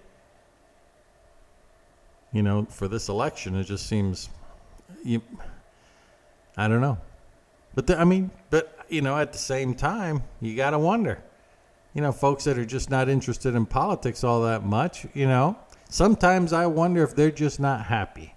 you 2.33 2.43
know, 2.43 2.67
for 2.69 2.89
this 2.89 3.09
election, 3.09 3.55
it 3.55 3.65
just 3.65 3.87
seems, 3.87 4.29
you, 5.05 5.23
I 6.57 6.69
don't 6.69 6.81
know. 6.81 6.99
But 7.75 7.87
the, 7.87 7.99
I 7.99 8.05
mean, 8.05 8.31
but 8.51 8.77
you 8.89 9.03
know, 9.03 9.19
at 9.19 9.33
the 9.33 9.39
same 9.39 9.75
time, 9.75 10.25
you 10.41 10.57
got 10.57 10.71
to 10.71 10.79
wonder 10.79 11.23
you 11.99 12.03
know, 12.03 12.13
folks 12.13 12.45
that 12.45 12.57
are 12.57 12.65
just 12.65 12.91
not 12.91 13.09
interested 13.09 13.57
in 13.57 13.67
politics 13.67 14.23
all 14.23 14.43
that 14.43 14.65
much, 14.65 15.05
you 15.15 15.27
know, 15.27 15.57
sometimes 15.89 16.53
I 16.53 16.65
wonder 16.67 17.03
if 17.03 17.17
they're 17.17 17.33
just 17.33 17.59
not 17.59 17.87
happy. 17.87 18.35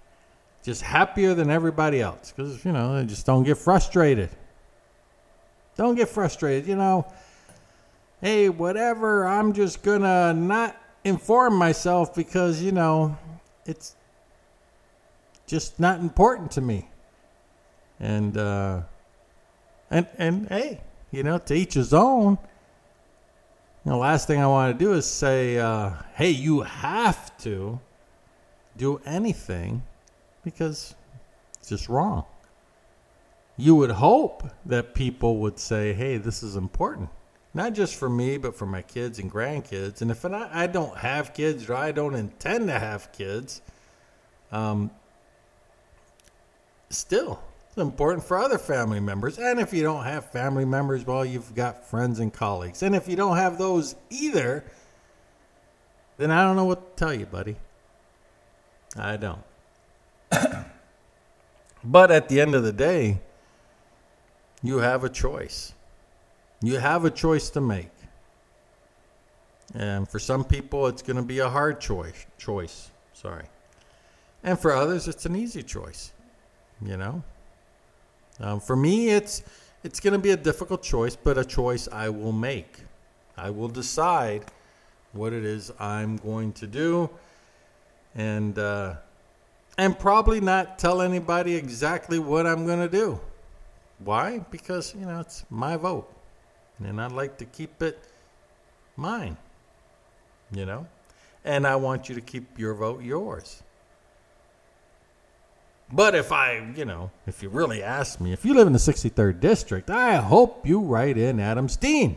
Just 0.64 0.82
happier 0.82 1.32
than 1.34 1.48
everybody 1.50 2.00
else 2.00 2.32
because, 2.34 2.64
you 2.64 2.72
know, 2.72 2.96
they 2.96 3.04
just 3.04 3.24
don't 3.24 3.44
get 3.44 3.58
frustrated. 3.58 4.30
Don't 5.82 5.96
get 5.96 6.08
frustrated, 6.08 6.68
you 6.68 6.76
know. 6.76 7.12
Hey, 8.20 8.48
whatever, 8.48 9.26
I'm 9.26 9.52
just 9.52 9.82
to 10.02 10.32
not 10.32 10.76
inform 11.02 11.56
myself 11.56 12.14
because, 12.14 12.62
you 12.62 12.70
know, 12.70 13.18
it's 13.66 13.96
just 15.44 15.80
not 15.80 15.98
important 15.98 16.52
to 16.52 16.60
me. 16.60 16.88
And, 17.98 18.36
uh, 18.36 18.82
and, 19.90 20.06
and 20.18 20.46
hey, 20.46 20.82
you 21.10 21.24
know, 21.24 21.38
to 21.38 21.52
each 21.52 21.74
his 21.74 21.92
own 21.92 22.38
the 23.84 23.96
last 23.96 24.28
thing 24.28 24.38
I 24.38 24.46
want 24.46 24.78
to 24.78 24.84
do 24.84 24.92
is 24.92 25.04
say, 25.04 25.58
uh, 25.58 25.94
hey, 26.14 26.30
you 26.30 26.60
have 26.60 27.36
to 27.38 27.80
do 28.76 29.00
anything 29.04 29.82
because 30.44 30.94
it's 31.58 31.70
just 31.70 31.88
wrong. 31.88 32.24
You 33.56 33.74
would 33.76 33.90
hope 33.90 34.44
that 34.66 34.94
people 34.94 35.38
would 35.38 35.58
say, 35.58 35.92
hey, 35.92 36.16
this 36.16 36.42
is 36.42 36.56
important. 36.56 37.10
Not 37.54 37.74
just 37.74 37.96
for 37.96 38.08
me, 38.08 38.38
but 38.38 38.56
for 38.56 38.64
my 38.64 38.80
kids 38.80 39.18
and 39.18 39.30
grandkids. 39.30 40.00
And 40.00 40.10
if 40.10 40.24
I, 40.24 40.66
don't 40.66 40.96
have 40.96 41.34
kids 41.34 41.68
or 41.68 41.74
I 41.74 41.92
don't 41.92 42.14
intend 42.14 42.68
to 42.68 42.78
have 42.78 43.12
kids, 43.12 43.60
um, 44.50 44.90
still, 46.88 47.42
it's 47.68 47.76
important 47.76 48.24
for 48.24 48.38
other 48.38 48.56
family 48.56 49.00
members. 49.00 49.38
And 49.38 49.60
if 49.60 49.74
you 49.74 49.82
don't 49.82 50.04
have 50.04 50.30
family 50.30 50.64
members, 50.64 51.06
well, 51.06 51.26
you've 51.26 51.54
got 51.54 51.86
friends 51.86 52.20
and 52.20 52.32
colleagues. 52.32 52.82
And 52.82 52.96
if 52.96 53.06
you 53.06 53.16
don't 53.16 53.36
have 53.36 53.58
those 53.58 53.96
either, 54.08 54.64
then 56.16 56.30
I 56.30 56.44
don't 56.44 56.56
know 56.56 56.64
what 56.64 56.96
to 56.96 57.04
tell 57.04 57.12
you, 57.12 57.26
buddy. 57.26 57.56
I 58.96 59.18
don't. 59.18 59.42
but 61.84 62.10
at 62.10 62.30
the 62.30 62.40
end 62.40 62.54
of 62.54 62.62
the 62.62 62.72
day, 62.72 63.20
you 64.62 64.78
have 64.78 65.04
a 65.04 65.08
choice. 65.08 65.74
You 66.60 66.78
have 66.78 67.04
a 67.04 67.10
choice 67.10 67.50
to 67.50 67.60
make. 67.60 67.90
And 69.74 70.08
for 70.08 70.18
some 70.18 70.44
people, 70.44 70.86
it's 70.86 71.02
going 71.02 71.16
to 71.16 71.22
be 71.22 71.38
a 71.40 71.48
hard 71.48 71.80
choice. 71.80 72.26
Choice, 72.38 72.90
sorry. 73.14 73.44
And 74.44 74.58
for 74.58 74.72
others, 74.72 75.08
it's 75.08 75.26
an 75.26 75.34
easy 75.34 75.62
choice. 75.62 76.12
You 76.84 76.96
know, 76.96 77.22
um, 78.40 78.60
for 78.60 78.74
me, 78.74 79.10
it's 79.10 79.42
it's 79.84 80.00
going 80.00 80.12
to 80.12 80.18
be 80.18 80.30
a 80.30 80.36
difficult 80.36 80.82
choice, 80.82 81.16
but 81.16 81.38
a 81.38 81.44
choice 81.44 81.88
I 81.90 82.08
will 82.08 82.32
make. 82.32 82.78
I 83.36 83.50
will 83.50 83.68
decide 83.68 84.44
what 85.12 85.32
it 85.32 85.44
is 85.44 85.72
I'm 85.78 86.16
going 86.16 86.52
to 86.54 86.66
do, 86.66 87.08
and 88.16 88.58
uh, 88.58 88.94
and 89.78 89.96
probably 89.98 90.40
not 90.40 90.78
tell 90.78 91.02
anybody 91.02 91.54
exactly 91.54 92.18
what 92.18 92.46
I'm 92.46 92.66
going 92.66 92.80
to 92.80 92.88
do. 92.88 93.20
Why? 94.04 94.38
Because 94.50 94.94
you 94.94 95.06
know 95.06 95.20
it's 95.20 95.44
my 95.50 95.76
vote, 95.76 96.12
and 96.78 97.00
I'd 97.00 97.12
like 97.12 97.38
to 97.38 97.44
keep 97.44 97.82
it 97.82 97.98
mine. 98.96 99.36
You 100.50 100.66
know, 100.66 100.86
and 101.44 101.66
I 101.66 101.76
want 101.76 102.08
you 102.08 102.14
to 102.14 102.20
keep 102.20 102.58
your 102.58 102.74
vote 102.74 103.02
yours. 103.02 103.62
But 105.92 106.14
if 106.14 106.32
I, 106.32 106.72
you 106.74 106.86
know, 106.86 107.10
if 107.26 107.42
you 107.42 107.50
really 107.50 107.82
ask 107.82 108.18
me, 108.18 108.32
if 108.32 108.44
you 108.46 108.54
live 108.54 108.66
in 108.66 108.72
the 108.72 108.78
63rd 108.78 109.40
district, 109.40 109.90
I 109.90 110.16
hope 110.16 110.66
you 110.66 110.80
write 110.80 111.18
in 111.18 111.38
Adam 111.38 111.68
Steen. 111.68 112.16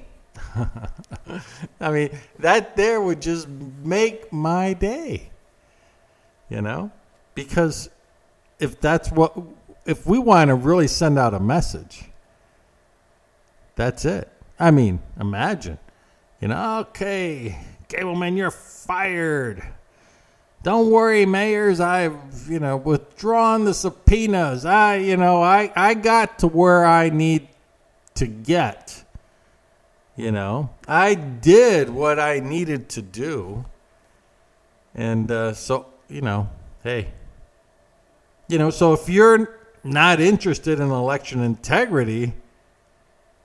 I 1.82 1.92
mean, 1.92 2.18
that 2.40 2.78
there 2.78 3.02
would 3.02 3.22
just 3.22 3.50
make 3.50 4.32
my 4.32 4.74
day. 4.74 5.30
You 6.50 6.62
know? 6.62 6.92
Because 7.34 7.90
if 8.60 8.80
that's 8.80 9.12
what 9.12 9.38
if 9.86 10.06
we 10.08 10.18
want 10.18 10.50
to 10.50 10.56
really 10.56 10.88
send 10.88 11.20
out 11.20 11.34
a 11.34 11.40
message, 11.40 12.06
that's 13.76 14.06
it. 14.06 14.30
I 14.60 14.72
mean, 14.72 15.00
imagine, 15.20 15.78
you 16.42 16.48
know, 16.48 16.80
okay, 16.80 17.60
Gableman, 17.88 18.38
you're 18.38 18.52
fired. 18.52 19.64
Don't 20.64 20.90
worry, 20.90 21.28
mayors. 21.28 21.80
I've, 21.80 22.16
you 22.50 22.60
know, 22.60 22.78
withdrawn 22.78 23.66
the 23.66 23.74
subpoenas. 23.74 24.66
I, 24.66 24.96
you 24.96 25.16
know, 25.16 25.44
I, 25.44 25.72
I 25.76 25.94
got 25.94 26.40
to 26.40 26.48
where 26.48 26.84
I 26.84 27.10
need 27.10 27.48
to 28.16 28.26
get. 28.26 29.04
You 30.16 30.32
know, 30.32 30.72
I 30.88 31.14
did 31.14 31.90
what 31.90 32.20
I 32.20 32.40
needed 32.40 32.90
to 32.90 33.02
do. 33.02 33.66
And 34.96 35.30
uh, 35.30 35.54
so, 35.54 35.88
you 36.08 36.22
know, 36.22 36.50
hey, 36.84 37.12
you 38.48 38.58
know, 38.58 38.70
so 38.70 38.94
if 38.94 39.10
you're 39.10 39.65
not 39.86 40.20
interested 40.20 40.80
in 40.80 40.90
election 40.90 41.42
integrity 41.42 42.34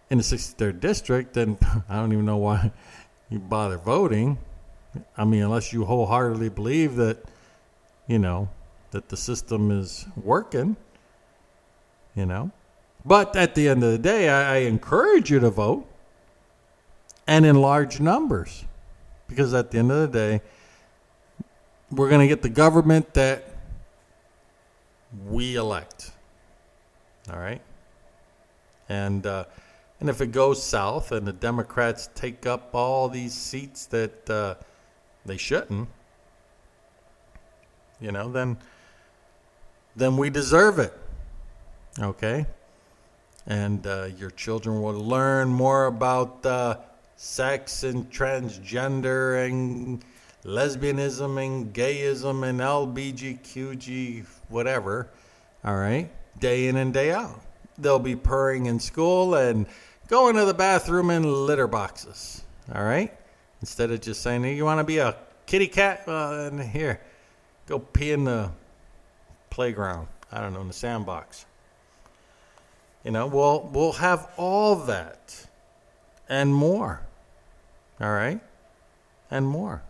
in 0.08 0.18
the 0.18 0.24
63rd 0.24 0.80
district, 0.80 1.34
then 1.34 1.58
I 1.88 1.96
don't 1.96 2.12
even 2.12 2.24
know 2.24 2.38
why 2.38 2.72
you 3.28 3.38
bother 3.38 3.76
voting. 3.76 4.38
I 5.16 5.24
mean, 5.24 5.42
unless 5.42 5.72
you 5.72 5.84
wholeheartedly 5.84 6.48
believe 6.48 6.96
that, 6.96 7.22
you 8.08 8.18
know, 8.18 8.48
that 8.90 9.08
the 9.08 9.16
system 9.16 9.70
is 9.70 10.06
working, 10.16 10.76
you 12.16 12.26
know. 12.26 12.50
But 13.04 13.36
at 13.36 13.54
the 13.54 13.68
end 13.68 13.84
of 13.84 13.92
the 13.92 13.98
day, 13.98 14.28
I, 14.28 14.56
I 14.56 14.58
encourage 14.60 15.30
you 15.30 15.38
to 15.40 15.50
vote 15.50 15.86
and 17.26 17.46
in 17.46 17.60
large 17.60 18.00
numbers. 18.00 18.64
Because 19.28 19.54
at 19.54 19.70
the 19.70 19.78
end 19.78 19.92
of 19.92 20.10
the 20.10 20.18
day, 20.18 20.42
we're 21.90 22.08
going 22.08 22.20
to 22.20 22.26
get 22.26 22.42
the 22.42 22.48
government 22.48 23.14
that 23.14 23.44
we 25.28 25.54
elect. 25.54 26.10
All 27.30 27.38
right? 27.38 27.60
And 28.88 29.26
uh, 29.26 29.44
and 30.00 30.08
if 30.08 30.20
it 30.20 30.32
goes 30.32 30.62
south 30.62 31.12
and 31.12 31.26
the 31.26 31.32
Democrats 31.32 32.08
take 32.14 32.46
up 32.46 32.74
all 32.74 33.08
these 33.08 33.34
seats 33.34 33.86
that 33.86 34.30
uh, 34.30 34.54
they 35.26 35.36
shouldn't, 35.36 35.88
you 38.00 38.10
know, 38.10 38.30
then 38.30 38.56
then 39.96 40.16
we 40.16 40.30
deserve 40.30 40.78
it. 40.78 40.94
Okay? 41.98 42.46
And 43.46 43.86
uh, 43.86 44.08
your 44.16 44.30
children 44.30 44.80
will 44.80 44.94
learn 44.94 45.48
more 45.48 45.86
about 45.86 46.44
uh, 46.46 46.76
sex 47.16 47.82
and 47.82 48.10
transgender 48.10 49.46
and 49.46 50.02
lesbianism 50.44 51.44
and 51.44 51.74
gayism 51.74 52.48
and 52.48 52.60
LBGQG, 52.60 54.24
whatever. 54.48 55.10
All 55.64 55.76
right, 55.76 56.10
day 56.38 56.68
in 56.68 56.76
and 56.76 56.92
day 56.92 57.12
out. 57.12 57.40
They'll 57.78 57.98
be 57.98 58.16
purring 58.16 58.66
in 58.66 58.78
school 58.80 59.34
and 59.34 59.66
going 60.08 60.36
to 60.36 60.44
the 60.44 60.54
bathroom 60.54 61.10
in 61.10 61.46
litter 61.46 61.66
boxes. 61.66 62.42
All 62.74 62.84
right, 62.84 63.12
instead 63.60 63.90
of 63.90 64.00
just 64.00 64.22
saying, 64.22 64.44
"You 64.44 64.64
want 64.64 64.78
to 64.78 64.84
be 64.84 64.98
a 64.98 65.16
kitty 65.46 65.66
cat?" 65.66 66.04
Well, 66.06 66.58
here, 66.58 67.00
go 67.66 67.78
pee 67.78 68.12
in 68.12 68.24
the 68.24 68.50
playground. 69.48 70.08
I 70.30 70.40
don't 70.40 70.52
know 70.52 70.60
in 70.60 70.68
the 70.68 70.74
sandbox. 70.74 71.46
You 73.04 73.10
know, 73.10 73.26
we'll 73.26 73.68
we'll 73.72 73.92
have 73.92 74.30
all 74.36 74.76
that 74.76 75.46
and 76.30 76.54
more. 76.54 77.02
All 78.00 78.12
right? 78.12 78.40
And 79.30 79.46
more. 79.46 79.82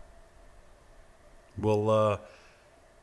We'll, 1.57 1.89
uh, 1.89 2.17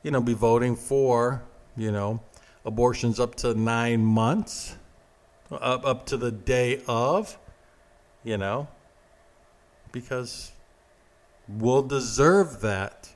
you 0.03 0.11
know, 0.11 0.21
be 0.21 0.35
voting 0.35 0.77
for, 0.77 1.43
you 1.77 1.91
know, 1.91 2.21
abortions 2.64 3.18
up 3.21 3.35
to 3.37 3.55
nine 3.55 4.05
months, 4.05 4.77
up, 5.51 5.85
up 5.85 6.07
to 6.07 6.16
the 6.16 6.31
day 6.31 6.83
of, 6.87 7.38
you 8.25 8.37
know, 8.37 8.68
because 9.92 10.53
we'll 11.49 11.83
deserve 11.83 12.61
that. 12.61 13.14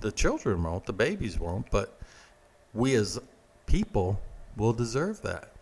The 0.00 0.12
children 0.12 0.62
won't, 0.62 0.86
the 0.86 0.92
babies 0.92 1.38
won't, 1.38 1.70
but 1.70 1.98
we 2.74 2.94
as 2.94 3.18
people 3.66 4.20
will 4.56 4.72
deserve 4.72 5.22
that. 5.22 5.52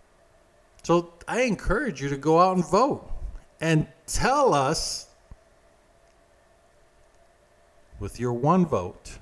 So 0.82 1.14
I 1.26 1.42
encourage 1.42 2.02
you 2.02 2.08
to 2.10 2.16
go 2.16 2.40
out 2.40 2.56
and 2.56 2.66
vote 2.66 3.10
and 3.60 3.86
tell 4.06 4.52
us 4.52 5.08
with 7.98 8.20
your 8.20 8.32
one 8.32 8.66
vote, 8.66 9.18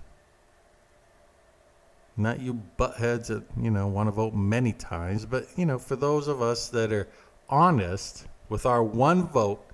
not 2.17 2.41
you 2.41 2.61
buttheads 2.79 3.27
that, 3.29 3.43
you 3.61 3.71
know, 3.71 3.87
want 3.87 4.07
to 4.07 4.11
vote 4.11 4.35
many 4.35 4.73
times, 4.73 5.25
but, 5.25 5.47
you 5.57 5.67
know, 5.67 5.79
for 5.79 5.97
those 5.97 6.29
of 6.29 6.43
us 6.43 6.69
that 6.69 6.93
are 6.93 7.09
honest 7.49 8.27
with 8.49 8.67
our 8.67 8.83
one 8.83 9.27
vote, 9.29 9.65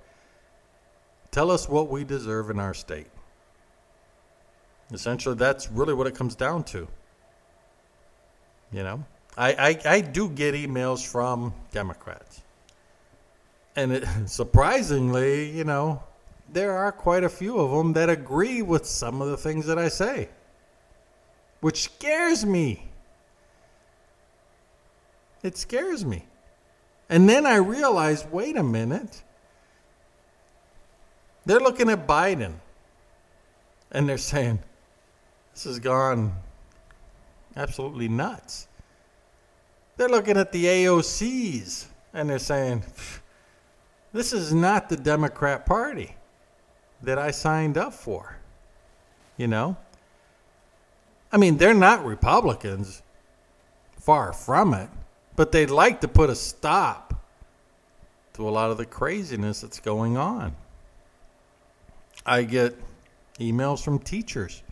tell 1.31 1.51
us 1.51 1.67
what 1.67 1.89
we 1.89 2.03
deserve 2.03 2.49
in 2.49 2.59
our 2.59 2.73
state. 2.73 3.07
Essentially, 4.91 5.35
that's 5.35 5.69
really 5.71 5.93
what 5.93 6.07
it 6.07 6.15
comes 6.15 6.35
down 6.35 6.63
to. 6.65 6.87
You 8.71 8.83
know, 8.83 9.05
I, 9.37 9.53
I, 9.85 9.95
I 9.95 10.01
do 10.01 10.29
get 10.29 10.55
emails 10.55 11.05
from 11.05 11.53
Democrats. 11.71 12.41
And 13.75 13.91
it, 13.91 14.05
surprisingly, 14.25 15.49
you 15.51 15.63
know, 15.63 16.03
there 16.51 16.77
are 16.77 16.91
quite 16.91 17.23
a 17.23 17.29
few 17.29 17.57
of 17.59 17.71
them 17.71 17.93
that 17.93 18.09
agree 18.09 18.61
with 18.61 18.85
some 18.85 19.21
of 19.21 19.29
the 19.29 19.37
things 19.37 19.65
that 19.67 19.77
I 19.77 19.87
say, 19.87 20.29
which 21.61 21.83
scares 21.83 22.45
me. 22.45 22.89
It 25.43 25.57
scares 25.57 26.05
me. 26.05 26.25
And 27.09 27.27
then 27.27 27.45
I 27.45 27.55
realize 27.55 28.25
wait 28.25 28.57
a 28.57 28.63
minute. 28.63 29.23
They're 31.45 31.59
looking 31.59 31.89
at 31.89 32.07
Biden 32.07 32.53
and 33.91 34.07
they're 34.07 34.17
saying, 34.17 34.59
this 35.53 35.63
has 35.63 35.79
gone 35.79 36.33
absolutely 37.55 38.07
nuts. 38.07 38.67
They're 39.97 40.09
looking 40.09 40.37
at 40.37 40.51
the 40.51 40.65
AOCs 40.65 41.87
and 42.13 42.29
they're 42.29 42.39
saying, 42.39 42.83
this 44.13 44.33
is 44.33 44.53
not 44.53 44.89
the 44.89 44.97
Democrat 44.97 45.65
Party 45.65 46.15
that 47.01 47.17
I 47.17 47.31
signed 47.31 47.77
up 47.77 47.93
for. 47.93 48.37
You 49.37 49.47
know? 49.47 49.77
I 51.31 51.37
mean, 51.37 51.57
they're 51.57 51.73
not 51.73 52.05
Republicans, 52.05 53.01
far 53.99 54.33
from 54.33 54.73
it, 54.73 54.89
but 55.35 55.51
they'd 55.51 55.69
like 55.69 56.01
to 56.01 56.07
put 56.07 56.29
a 56.29 56.35
stop 56.35 57.13
to 58.33 58.47
a 58.47 58.51
lot 58.51 58.71
of 58.71 58.77
the 58.77 58.85
craziness 58.85 59.61
that's 59.61 59.79
going 59.79 60.17
on. 60.17 60.55
I 62.25 62.43
get 62.43 62.75
emails 63.39 63.83
from 63.83 63.99
teachers, 63.99 64.63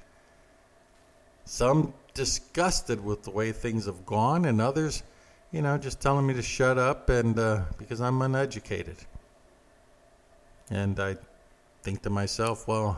some 1.45 1.93
disgusted 2.13 3.03
with 3.03 3.23
the 3.23 3.31
way 3.31 3.51
things 3.51 3.85
have 3.85 4.05
gone, 4.05 4.45
and 4.45 4.59
others, 4.59 5.03
you 5.51 5.61
know, 5.61 5.77
just 5.77 6.01
telling 6.01 6.25
me 6.25 6.33
to 6.33 6.41
shut 6.41 6.77
up 6.77 7.09
and 7.09 7.37
uh, 7.37 7.61
because 7.77 8.01
I'm 8.01 8.21
uneducated. 8.21 8.97
And 10.69 10.99
I 10.99 11.15
think 11.83 12.01
to 12.01 12.09
myself, 12.09 12.67
well, 12.67 12.97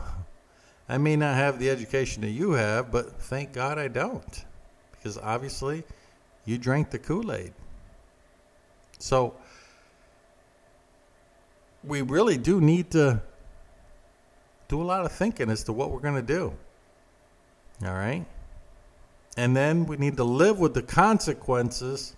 I 0.90 0.98
may 0.98 1.14
not 1.14 1.36
have 1.36 1.60
the 1.60 1.70
education 1.70 2.22
that 2.22 2.30
you 2.30 2.50
have, 2.50 2.90
but 2.90 3.22
thank 3.22 3.52
God 3.52 3.78
I 3.78 3.86
don't. 3.86 4.44
Because 4.90 5.16
obviously 5.18 5.84
you 6.44 6.58
drank 6.58 6.90
the 6.90 6.98
Kool 6.98 7.32
Aid. 7.32 7.52
So 8.98 9.36
we 11.84 12.02
really 12.02 12.36
do 12.36 12.60
need 12.60 12.90
to 12.90 13.22
do 14.66 14.82
a 14.82 14.82
lot 14.82 15.06
of 15.06 15.12
thinking 15.12 15.48
as 15.48 15.62
to 15.64 15.72
what 15.72 15.92
we're 15.92 16.00
going 16.00 16.16
to 16.16 16.22
do. 16.22 16.52
All 17.86 17.94
right? 17.94 18.26
And 19.36 19.56
then 19.56 19.86
we 19.86 19.96
need 19.96 20.16
to 20.16 20.24
live 20.24 20.58
with 20.58 20.74
the 20.74 20.82
consequences 20.82 22.16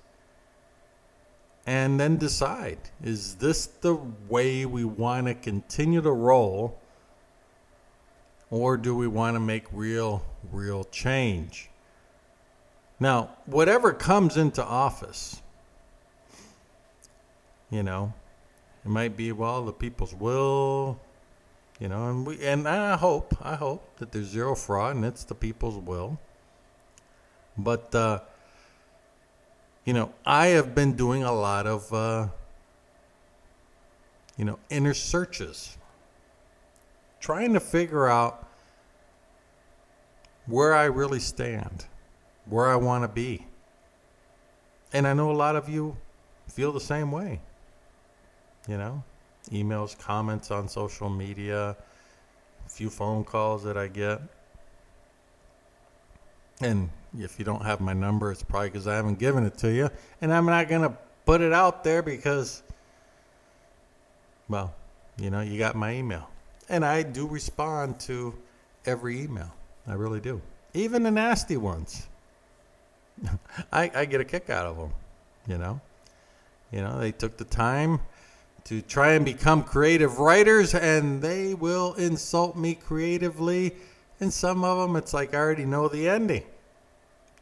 and 1.67 2.01
then 2.01 2.17
decide 2.17 2.79
is 3.05 3.35
this 3.35 3.67
the 3.67 3.99
way 4.31 4.65
we 4.65 4.87
want 4.87 5.27
to 5.27 5.35
continue 5.35 6.01
to 6.01 6.11
roll 6.11 6.79
or 8.53 8.77
do 8.77 8.95
we 8.95 9.09
want 9.09 9.35
to 9.35 9.41
make 9.41 9.65
real 9.73 10.25
real 10.53 10.85
change? 10.85 11.71
Now 13.01 13.31
whatever 13.47 13.93
comes 13.93 14.37
into 14.37 14.65
office 14.65 15.43
you 17.71 17.83
know 17.83 18.13
it 18.85 18.89
might 18.89 19.17
be 19.17 19.33
well 19.33 19.65
the 19.65 19.73
people's 19.73 20.15
will 20.15 21.01
you 21.81 21.89
know 21.89 22.11
and 22.11 22.27
we 22.27 22.45
and 22.45 22.69
i 22.69 22.95
hope 22.97 23.35
i 23.41 23.55
hope 23.55 23.97
that 23.97 24.13
there's 24.13 24.27
zero 24.27 24.55
fraud 24.55 24.95
and 24.95 25.05
it's 25.05 25.25
the 25.25 25.35
people's 25.35 25.79
will. 25.79 26.21
But 27.57 27.95
uh 27.95 28.21
you 29.85 29.93
know, 29.93 30.13
I 30.25 30.49
have 30.49 30.75
been 30.75 30.93
doing 30.93 31.25
a 31.25 31.33
lot 31.33 31.67
of, 31.67 31.93
uh, 31.93 32.29
you 34.37 34.45
know, 34.45 34.59
inner 34.71 34.95
searches, 34.95 35.77
trying 37.23 37.55
to 37.55 37.61
figure 37.61 38.09
out 38.09 38.49
where 40.47 40.75
I 40.75 40.85
really 40.87 41.21
stand, 41.21 41.87
where 42.47 42.67
I 42.67 42.77
want 42.77 43.05
to 43.05 43.09
be. 43.09 43.47
And 44.93 45.07
I 45.07 45.15
know 45.15 45.31
a 45.31 45.33
lot 45.33 45.55
of 45.55 45.69
you 45.69 45.97
feel 46.49 46.73
the 46.73 46.81
same 46.81 47.13
way. 47.13 47.41
You 48.69 48.77
know, 48.77 49.05
emails, 49.53 49.97
comments 49.99 50.51
on 50.51 50.69
social 50.69 51.09
media, 51.09 51.77
a 52.67 52.69
few 52.69 52.91
phone 52.91 53.25
calls 53.25 53.63
that 53.63 53.77
I 53.77 53.87
get. 53.87 54.21
And 56.61 56.91
if 57.17 57.39
you 57.39 57.45
don't 57.45 57.65
have 57.65 57.81
my 57.81 57.93
number, 57.93 58.33
it's 58.33 58.43
probably 58.43 58.71
because 58.71 58.89
I 58.89 58.97
haven't 58.97 59.21
given 59.21 59.47
it 59.47 59.57
to 59.59 59.73
you. 59.73 59.89
And 60.21 60.33
I'm 60.35 60.47
not 60.47 60.69
going 60.69 60.83
to 60.83 60.97
put 61.25 61.41
it 61.41 61.53
out 61.53 61.85
there 61.85 62.03
because, 62.03 62.65
well, 64.49 64.75
you 65.19 65.31
know, 65.31 65.41
you 65.41 65.57
got 65.57 65.77
my 65.77 65.95
email. 65.95 66.29
And 66.69 66.85
I 66.85 67.03
do 67.03 67.27
respond 67.27 68.01
to 68.01 68.35
every 68.87 69.21
email. 69.21 69.53
I 69.87 69.95
really 69.95 70.21
do. 70.21 70.41
Even 70.75 71.03
the 71.03 71.11
nasty 71.11 71.57
ones. 71.57 72.07
I, 73.73 73.91
I 73.95 74.05
get 74.05 74.21
a 74.21 74.25
kick 74.25 74.49
out 74.51 74.67
of 74.67 74.77
them, 74.77 74.93
you 75.47 75.59
know. 75.59 75.81
You 76.71 76.81
know, 76.81 76.99
they 76.99 77.13
took 77.13 77.37
the 77.37 77.45
time 77.45 78.01
to 78.65 78.81
try 78.81 79.13
and 79.13 79.25
become 79.25 79.63
creative 79.63 80.19
writers 80.19 80.75
and 80.75 81.21
they 81.21 81.55
will 81.55 81.95
insult 81.95 82.57
me 82.57 82.75
creatively. 82.75 83.75
And 84.21 84.33
some 84.33 84.65
of 84.65 84.79
them, 84.79 84.97
it's 84.97 85.13
like 85.13 85.35
I 85.35 85.39
already 85.39 85.65
know 85.65 85.89
the 85.89 86.09
ending. 86.09 86.45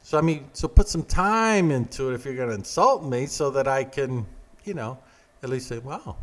So, 0.03 0.19
I 0.19 0.23
mean, 0.23 0.49
so 0.55 0.67
put 0.67 0.89
some 0.89 1.03
time 1.03 1.71
into 1.71 2.11
it 2.11 2.15
if 2.15 2.25
you're 2.25 2.35
going 2.35 2.49
to 2.49 2.55
insult 2.55 3.05
me 3.05 3.27
so 3.27 3.51
that 3.51 3.69
I 3.69 3.85
can, 3.85 4.27
you 4.65 4.75
know, 4.75 4.99
at 5.43 5.51
least 5.51 5.69
say, 5.69 5.79
wow, 5.79 6.17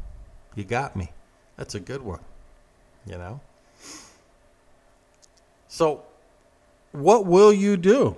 you 0.56 0.64
got 0.64 0.96
me. 0.96 1.12
That's 1.58 1.76
a 1.76 1.80
good 1.80 2.02
one, 2.02 2.20
you 3.10 3.18
know? 3.18 3.40
So, 5.68 6.04
what 6.92 7.26
will 7.26 7.54
you 7.54 7.78
do? 7.78 8.18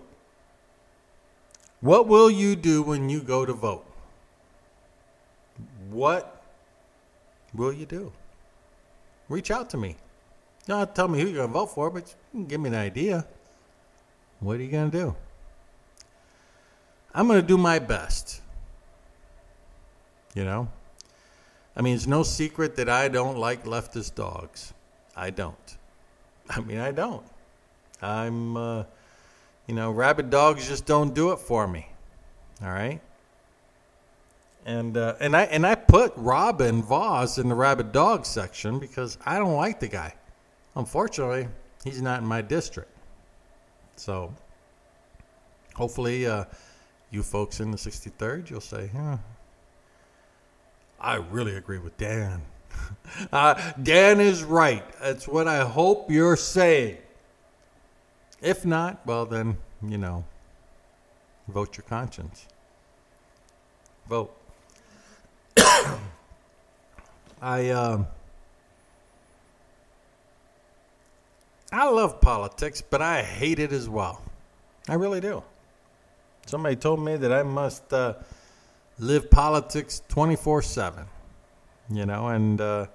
What 1.82 2.08
will 2.08 2.30
you 2.30 2.56
do 2.56 2.82
when 2.82 3.10
you 3.10 3.22
go 3.22 3.46
to 3.46 3.54
vote? 3.54 3.86
What 5.90 6.44
will 7.54 7.74
you 7.74 7.86
do? 7.86 8.12
Reach 9.28 9.52
out 9.52 9.70
to 9.72 9.78
me. 9.78 9.96
Don't 10.66 10.94
tell 10.94 11.08
me 11.08 11.20
who 11.20 11.28
you're 11.28 11.36
going 11.36 11.50
to 11.50 11.54
vote 11.54 11.68
for, 11.68 11.90
but 11.90 12.08
you 12.34 12.42
can 12.42 12.46
give 12.46 12.62
me 12.62 12.70
an 12.70 12.76
idea. 12.76 13.26
What 14.40 14.58
are 14.58 14.64
you 14.64 14.72
going 14.72 14.92
to 14.92 14.98
do? 14.98 15.16
I'm 17.14 17.28
going 17.28 17.42
to 17.42 17.48
do 17.48 17.58
my 17.58 17.80
best. 17.80 18.42
You 20.36 20.44
know? 20.44 20.70
I 21.76 21.82
mean, 21.82 21.96
it's 21.96 22.08
no 22.08 22.24
secret 22.24 22.76
that 22.76 22.90
I 22.90 23.08
don't 23.08 23.38
like 23.38 23.66
leftist 23.66 24.16
dogs. 24.16 24.74
I 25.20 25.32
don't. 25.32 25.78
I 26.50 26.62
mean, 26.62 26.78
I 26.78 26.92
don't. 26.92 27.26
I'm, 28.02 28.56
uh, 28.56 28.84
you 29.68 29.76
know, 29.76 29.92
rabid 29.92 30.30
dogs 30.30 30.68
just 30.68 30.86
don't 30.86 31.14
do 31.14 31.32
it 31.32 31.40
for 31.40 31.68
me. 31.68 31.88
All 32.64 32.70
right. 32.70 33.02
And 34.66 34.96
uh, 34.98 35.16
and 35.20 35.36
I 35.36 35.44
and 35.44 35.66
I 35.66 35.76
put 35.76 36.14
Robin 36.16 36.82
Vos 36.82 37.38
in 37.38 37.50
the 37.50 37.56
rabid 37.56 37.92
dog 37.92 38.26
section 38.26 38.80
because 38.80 39.18
I 39.26 39.38
don't 39.38 39.56
like 39.56 39.80
the 39.80 39.88
guy. 39.88 40.14
Unfortunately, 40.76 41.48
he's 41.84 42.02
not 42.02 42.22
in 42.22 42.28
my 42.28 42.42
district. 42.42 42.92
So 43.96 44.34
hopefully, 45.76 46.28
uh, 46.28 46.46
you 47.12 47.24
folks 47.24 47.60
in 47.60 47.72
the 47.72 47.78
63rd, 47.78 48.50
you'll 48.50 48.62
say, 48.62 48.90
huh. 48.96 49.18
I 51.02 51.16
really 51.16 51.56
agree 51.56 51.80
with 51.80 51.98
Dan. 51.98 52.42
uh, 53.32 53.72
Dan 53.82 54.20
is 54.20 54.44
right. 54.44 54.84
That's 55.02 55.28
what 55.28 55.48
I 55.48 55.60
hope 55.66 56.10
you're 56.12 56.36
saying. 56.36 56.98
If 58.42 58.66
not, 58.66 59.06
well, 59.06 59.26
then, 59.26 59.58
you 59.86 59.98
know, 59.98 60.24
vote 61.48 61.78
your 61.78 61.84
conscience. 61.84 62.48
Vote. 64.08 64.36
I, 67.42 67.70
um, 67.70 68.08
I 71.72 71.88
love 71.90 72.20
politics, 72.20 72.82
but 72.82 73.02
I 73.02 73.22
hate 73.22 73.60
it 73.60 73.72
as 73.72 73.88
well. 73.88 74.22
I 74.88 74.96
really 74.96 75.22
do. 75.22 75.44
Somebody 76.48 76.76
told 76.76 77.00
me 77.00 77.16
that 77.16 77.32
I 77.32 77.44
must 77.44 77.94
uh, 77.94 78.16
live 78.98 79.30
politics 79.30 80.02
24 80.10 80.64
7, 80.64 81.06
you 81.90 82.06
know, 82.06 82.28
and, 82.28 82.62
uh, 82.62 82.86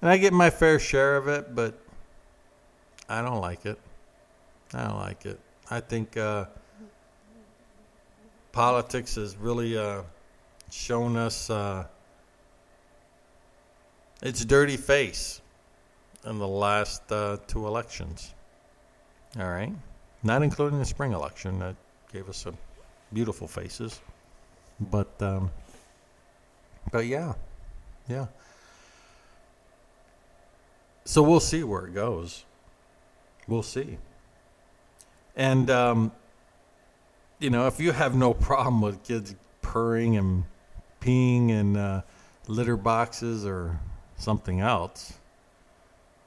and 0.00 0.10
I 0.10 0.16
get 0.16 0.32
my 0.32 0.50
fair 0.50 0.78
share 0.78 1.16
of 1.16 1.28
it, 1.28 1.54
but 1.54 1.78
I 3.08 3.22
don't 3.22 3.40
like 3.40 3.66
it. 3.66 3.78
I 4.72 4.84
don't 4.84 4.98
like 4.98 5.26
it. 5.26 5.38
I 5.70 5.80
think 5.80 6.16
uh, 6.16 6.46
politics 8.52 9.16
has 9.16 9.36
really 9.36 9.76
uh, 9.76 10.02
shown 10.70 11.16
us 11.16 11.50
uh, 11.50 11.86
its 14.22 14.44
dirty 14.44 14.76
face 14.76 15.40
in 16.24 16.38
the 16.38 16.48
last 16.48 17.10
uh, 17.10 17.38
two 17.46 17.66
elections. 17.66 18.34
All 19.38 19.48
right, 19.48 19.72
not 20.22 20.42
including 20.42 20.78
the 20.78 20.84
spring 20.84 21.12
election 21.12 21.58
that 21.60 21.76
gave 22.12 22.28
us 22.28 22.36
some 22.36 22.56
beautiful 23.12 23.46
faces, 23.46 24.00
but 24.80 25.10
um, 25.20 25.50
but 26.90 27.06
yeah, 27.06 27.34
yeah. 28.10 28.26
So 31.04 31.22
we'll 31.22 31.40
see 31.40 31.64
where 31.64 31.86
it 31.86 31.94
goes. 31.94 32.44
We'll 33.46 33.62
see. 33.62 33.98
And, 35.36 35.70
um, 35.70 36.12
you 37.38 37.50
know, 37.50 37.66
if 37.66 37.80
you 37.80 37.92
have 37.92 38.14
no 38.14 38.34
problem 38.34 38.82
with 38.82 39.02
kids 39.02 39.34
purring 39.62 40.16
and 40.16 40.44
peeing 41.00 41.50
in 41.50 41.76
uh, 41.76 42.02
litter 42.46 42.76
boxes 42.76 43.46
or 43.46 43.78
something 44.18 44.60
else, 44.60 45.14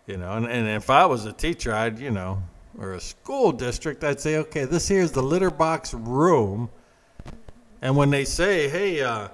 you 0.07 0.17
know, 0.17 0.31
and, 0.33 0.47
and 0.47 0.67
if 0.67 0.89
I 0.89 1.05
was 1.05 1.25
a 1.25 1.31
teacher, 1.31 1.73
I'd, 1.73 1.99
you 1.99 2.11
know, 2.11 2.41
or 2.77 2.93
a 2.93 2.99
school 2.99 3.51
district, 3.51 4.03
I'd 4.03 4.19
say, 4.19 4.37
okay, 4.37 4.65
this 4.65 4.87
here's 4.87 5.11
the 5.11 5.21
litter 5.21 5.51
box 5.51 5.93
room. 5.93 6.69
And 7.81 7.95
when 7.95 8.09
they 8.09 8.25
say, 8.25 8.67
hey, 8.67 9.01
uh, 9.01 9.27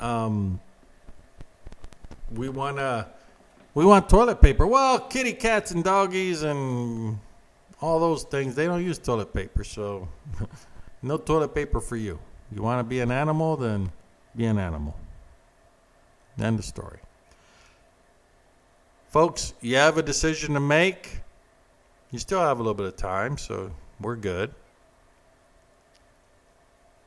um, 0.00 0.60
we 2.32 2.48
want 2.48 2.78
we 3.74 3.84
want 3.84 4.08
toilet 4.08 4.40
paper. 4.40 4.66
Well, 4.66 4.98
kitty 4.98 5.32
cats 5.32 5.70
and 5.70 5.84
doggies 5.84 6.42
and 6.42 7.18
all 7.80 8.00
those 8.00 8.24
things, 8.24 8.54
they 8.54 8.66
don't 8.66 8.84
use 8.84 8.98
toilet 8.98 9.32
paper, 9.32 9.62
so 9.62 10.08
no 11.02 11.16
toilet 11.16 11.54
paper 11.54 11.80
for 11.80 11.96
you. 11.96 12.18
You 12.50 12.62
want 12.62 12.80
to 12.80 12.84
be 12.84 13.00
an 13.00 13.12
animal, 13.12 13.56
then 13.56 13.92
be 14.34 14.46
an 14.46 14.58
animal. 14.58 14.96
End 16.40 16.58
of 16.58 16.64
story. 16.64 16.98
Folks, 19.10 19.54
you 19.60 19.76
have 19.76 19.96
a 19.98 20.02
decision 20.02 20.54
to 20.54 20.60
make. 20.60 21.20
You 22.10 22.18
still 22.18 22.40
have 22.40 22.58
a 22.58 22.62
little 22.62 22.74
bit 22.74 22.86
of 22.86 22.96
time, 22.96 23.38
so 23.38 23.70
we're 24.00 24.16
good. 24.16 24.54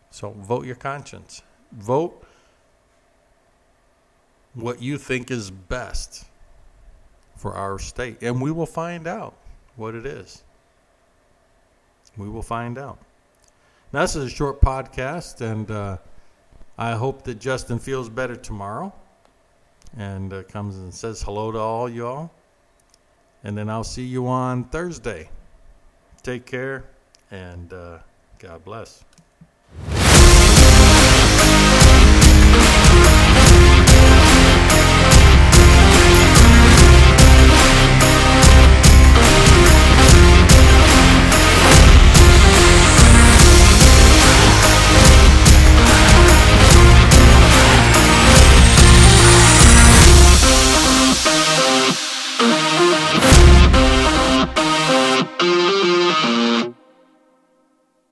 So 0.10 0.32
vote 0.32 0.66
your 0.66 0.76
conscience. 0.76 1.42
Vote 1.72 2.26
what 4.54 4.82
you 4.82 4.98
think 4.98 5.32
is 5.32 5.50
best 5.52 6.26
for 7.36 7.54
our 7.54 7.80
state, 7.80 8.18
and 8.22 8.42
we 8.42 8.52
will 8.52 8.66
find 8.66 9.08
out 9.08 9.34
what 9.76 9.96
it 9.96 10.06
is. 10.06 10.44
We 12.18 12.30
will 12.30 12.42
find 12.42 12.78
out. 12.78 13.00
Now, 13.94 14.02
this 14.02 14.16
is 14.16 14.26
a 14.26 14.36
short 14.36 14.62
podcast, 14.62 15.42
and 15.42 15.70
uh, 15.72 15.98
I 16.78 16.94
hope 16.94 17.24
that 17.24 17.40
Justin 17.40 17.80
feels 17.80 18.10
better 18.10 18.36
tomorrow 18.36 18.94
and 19.98 20.32
uh, 20.32 20.44
comes 20.44 20.78
and 20.78 20.94
says 20.94 21.22
hello 21.22 21.52
to 21.52 21.58
all 21.58 21.90
y'all. 21.90 22.32
And 23.44 23.58
then 23.58 23.70
I'll 23.70 23.84
see 23.84 24.06
you 24.06 24.28
on 24.28 24.66
Thursday. 24.66 25.30
Take 26.24 26.46
care, 26.46 26.86
and 27.32 27.74
uh, 27.74 27.98
God 28.40 28.64
bless. 28.64 29.04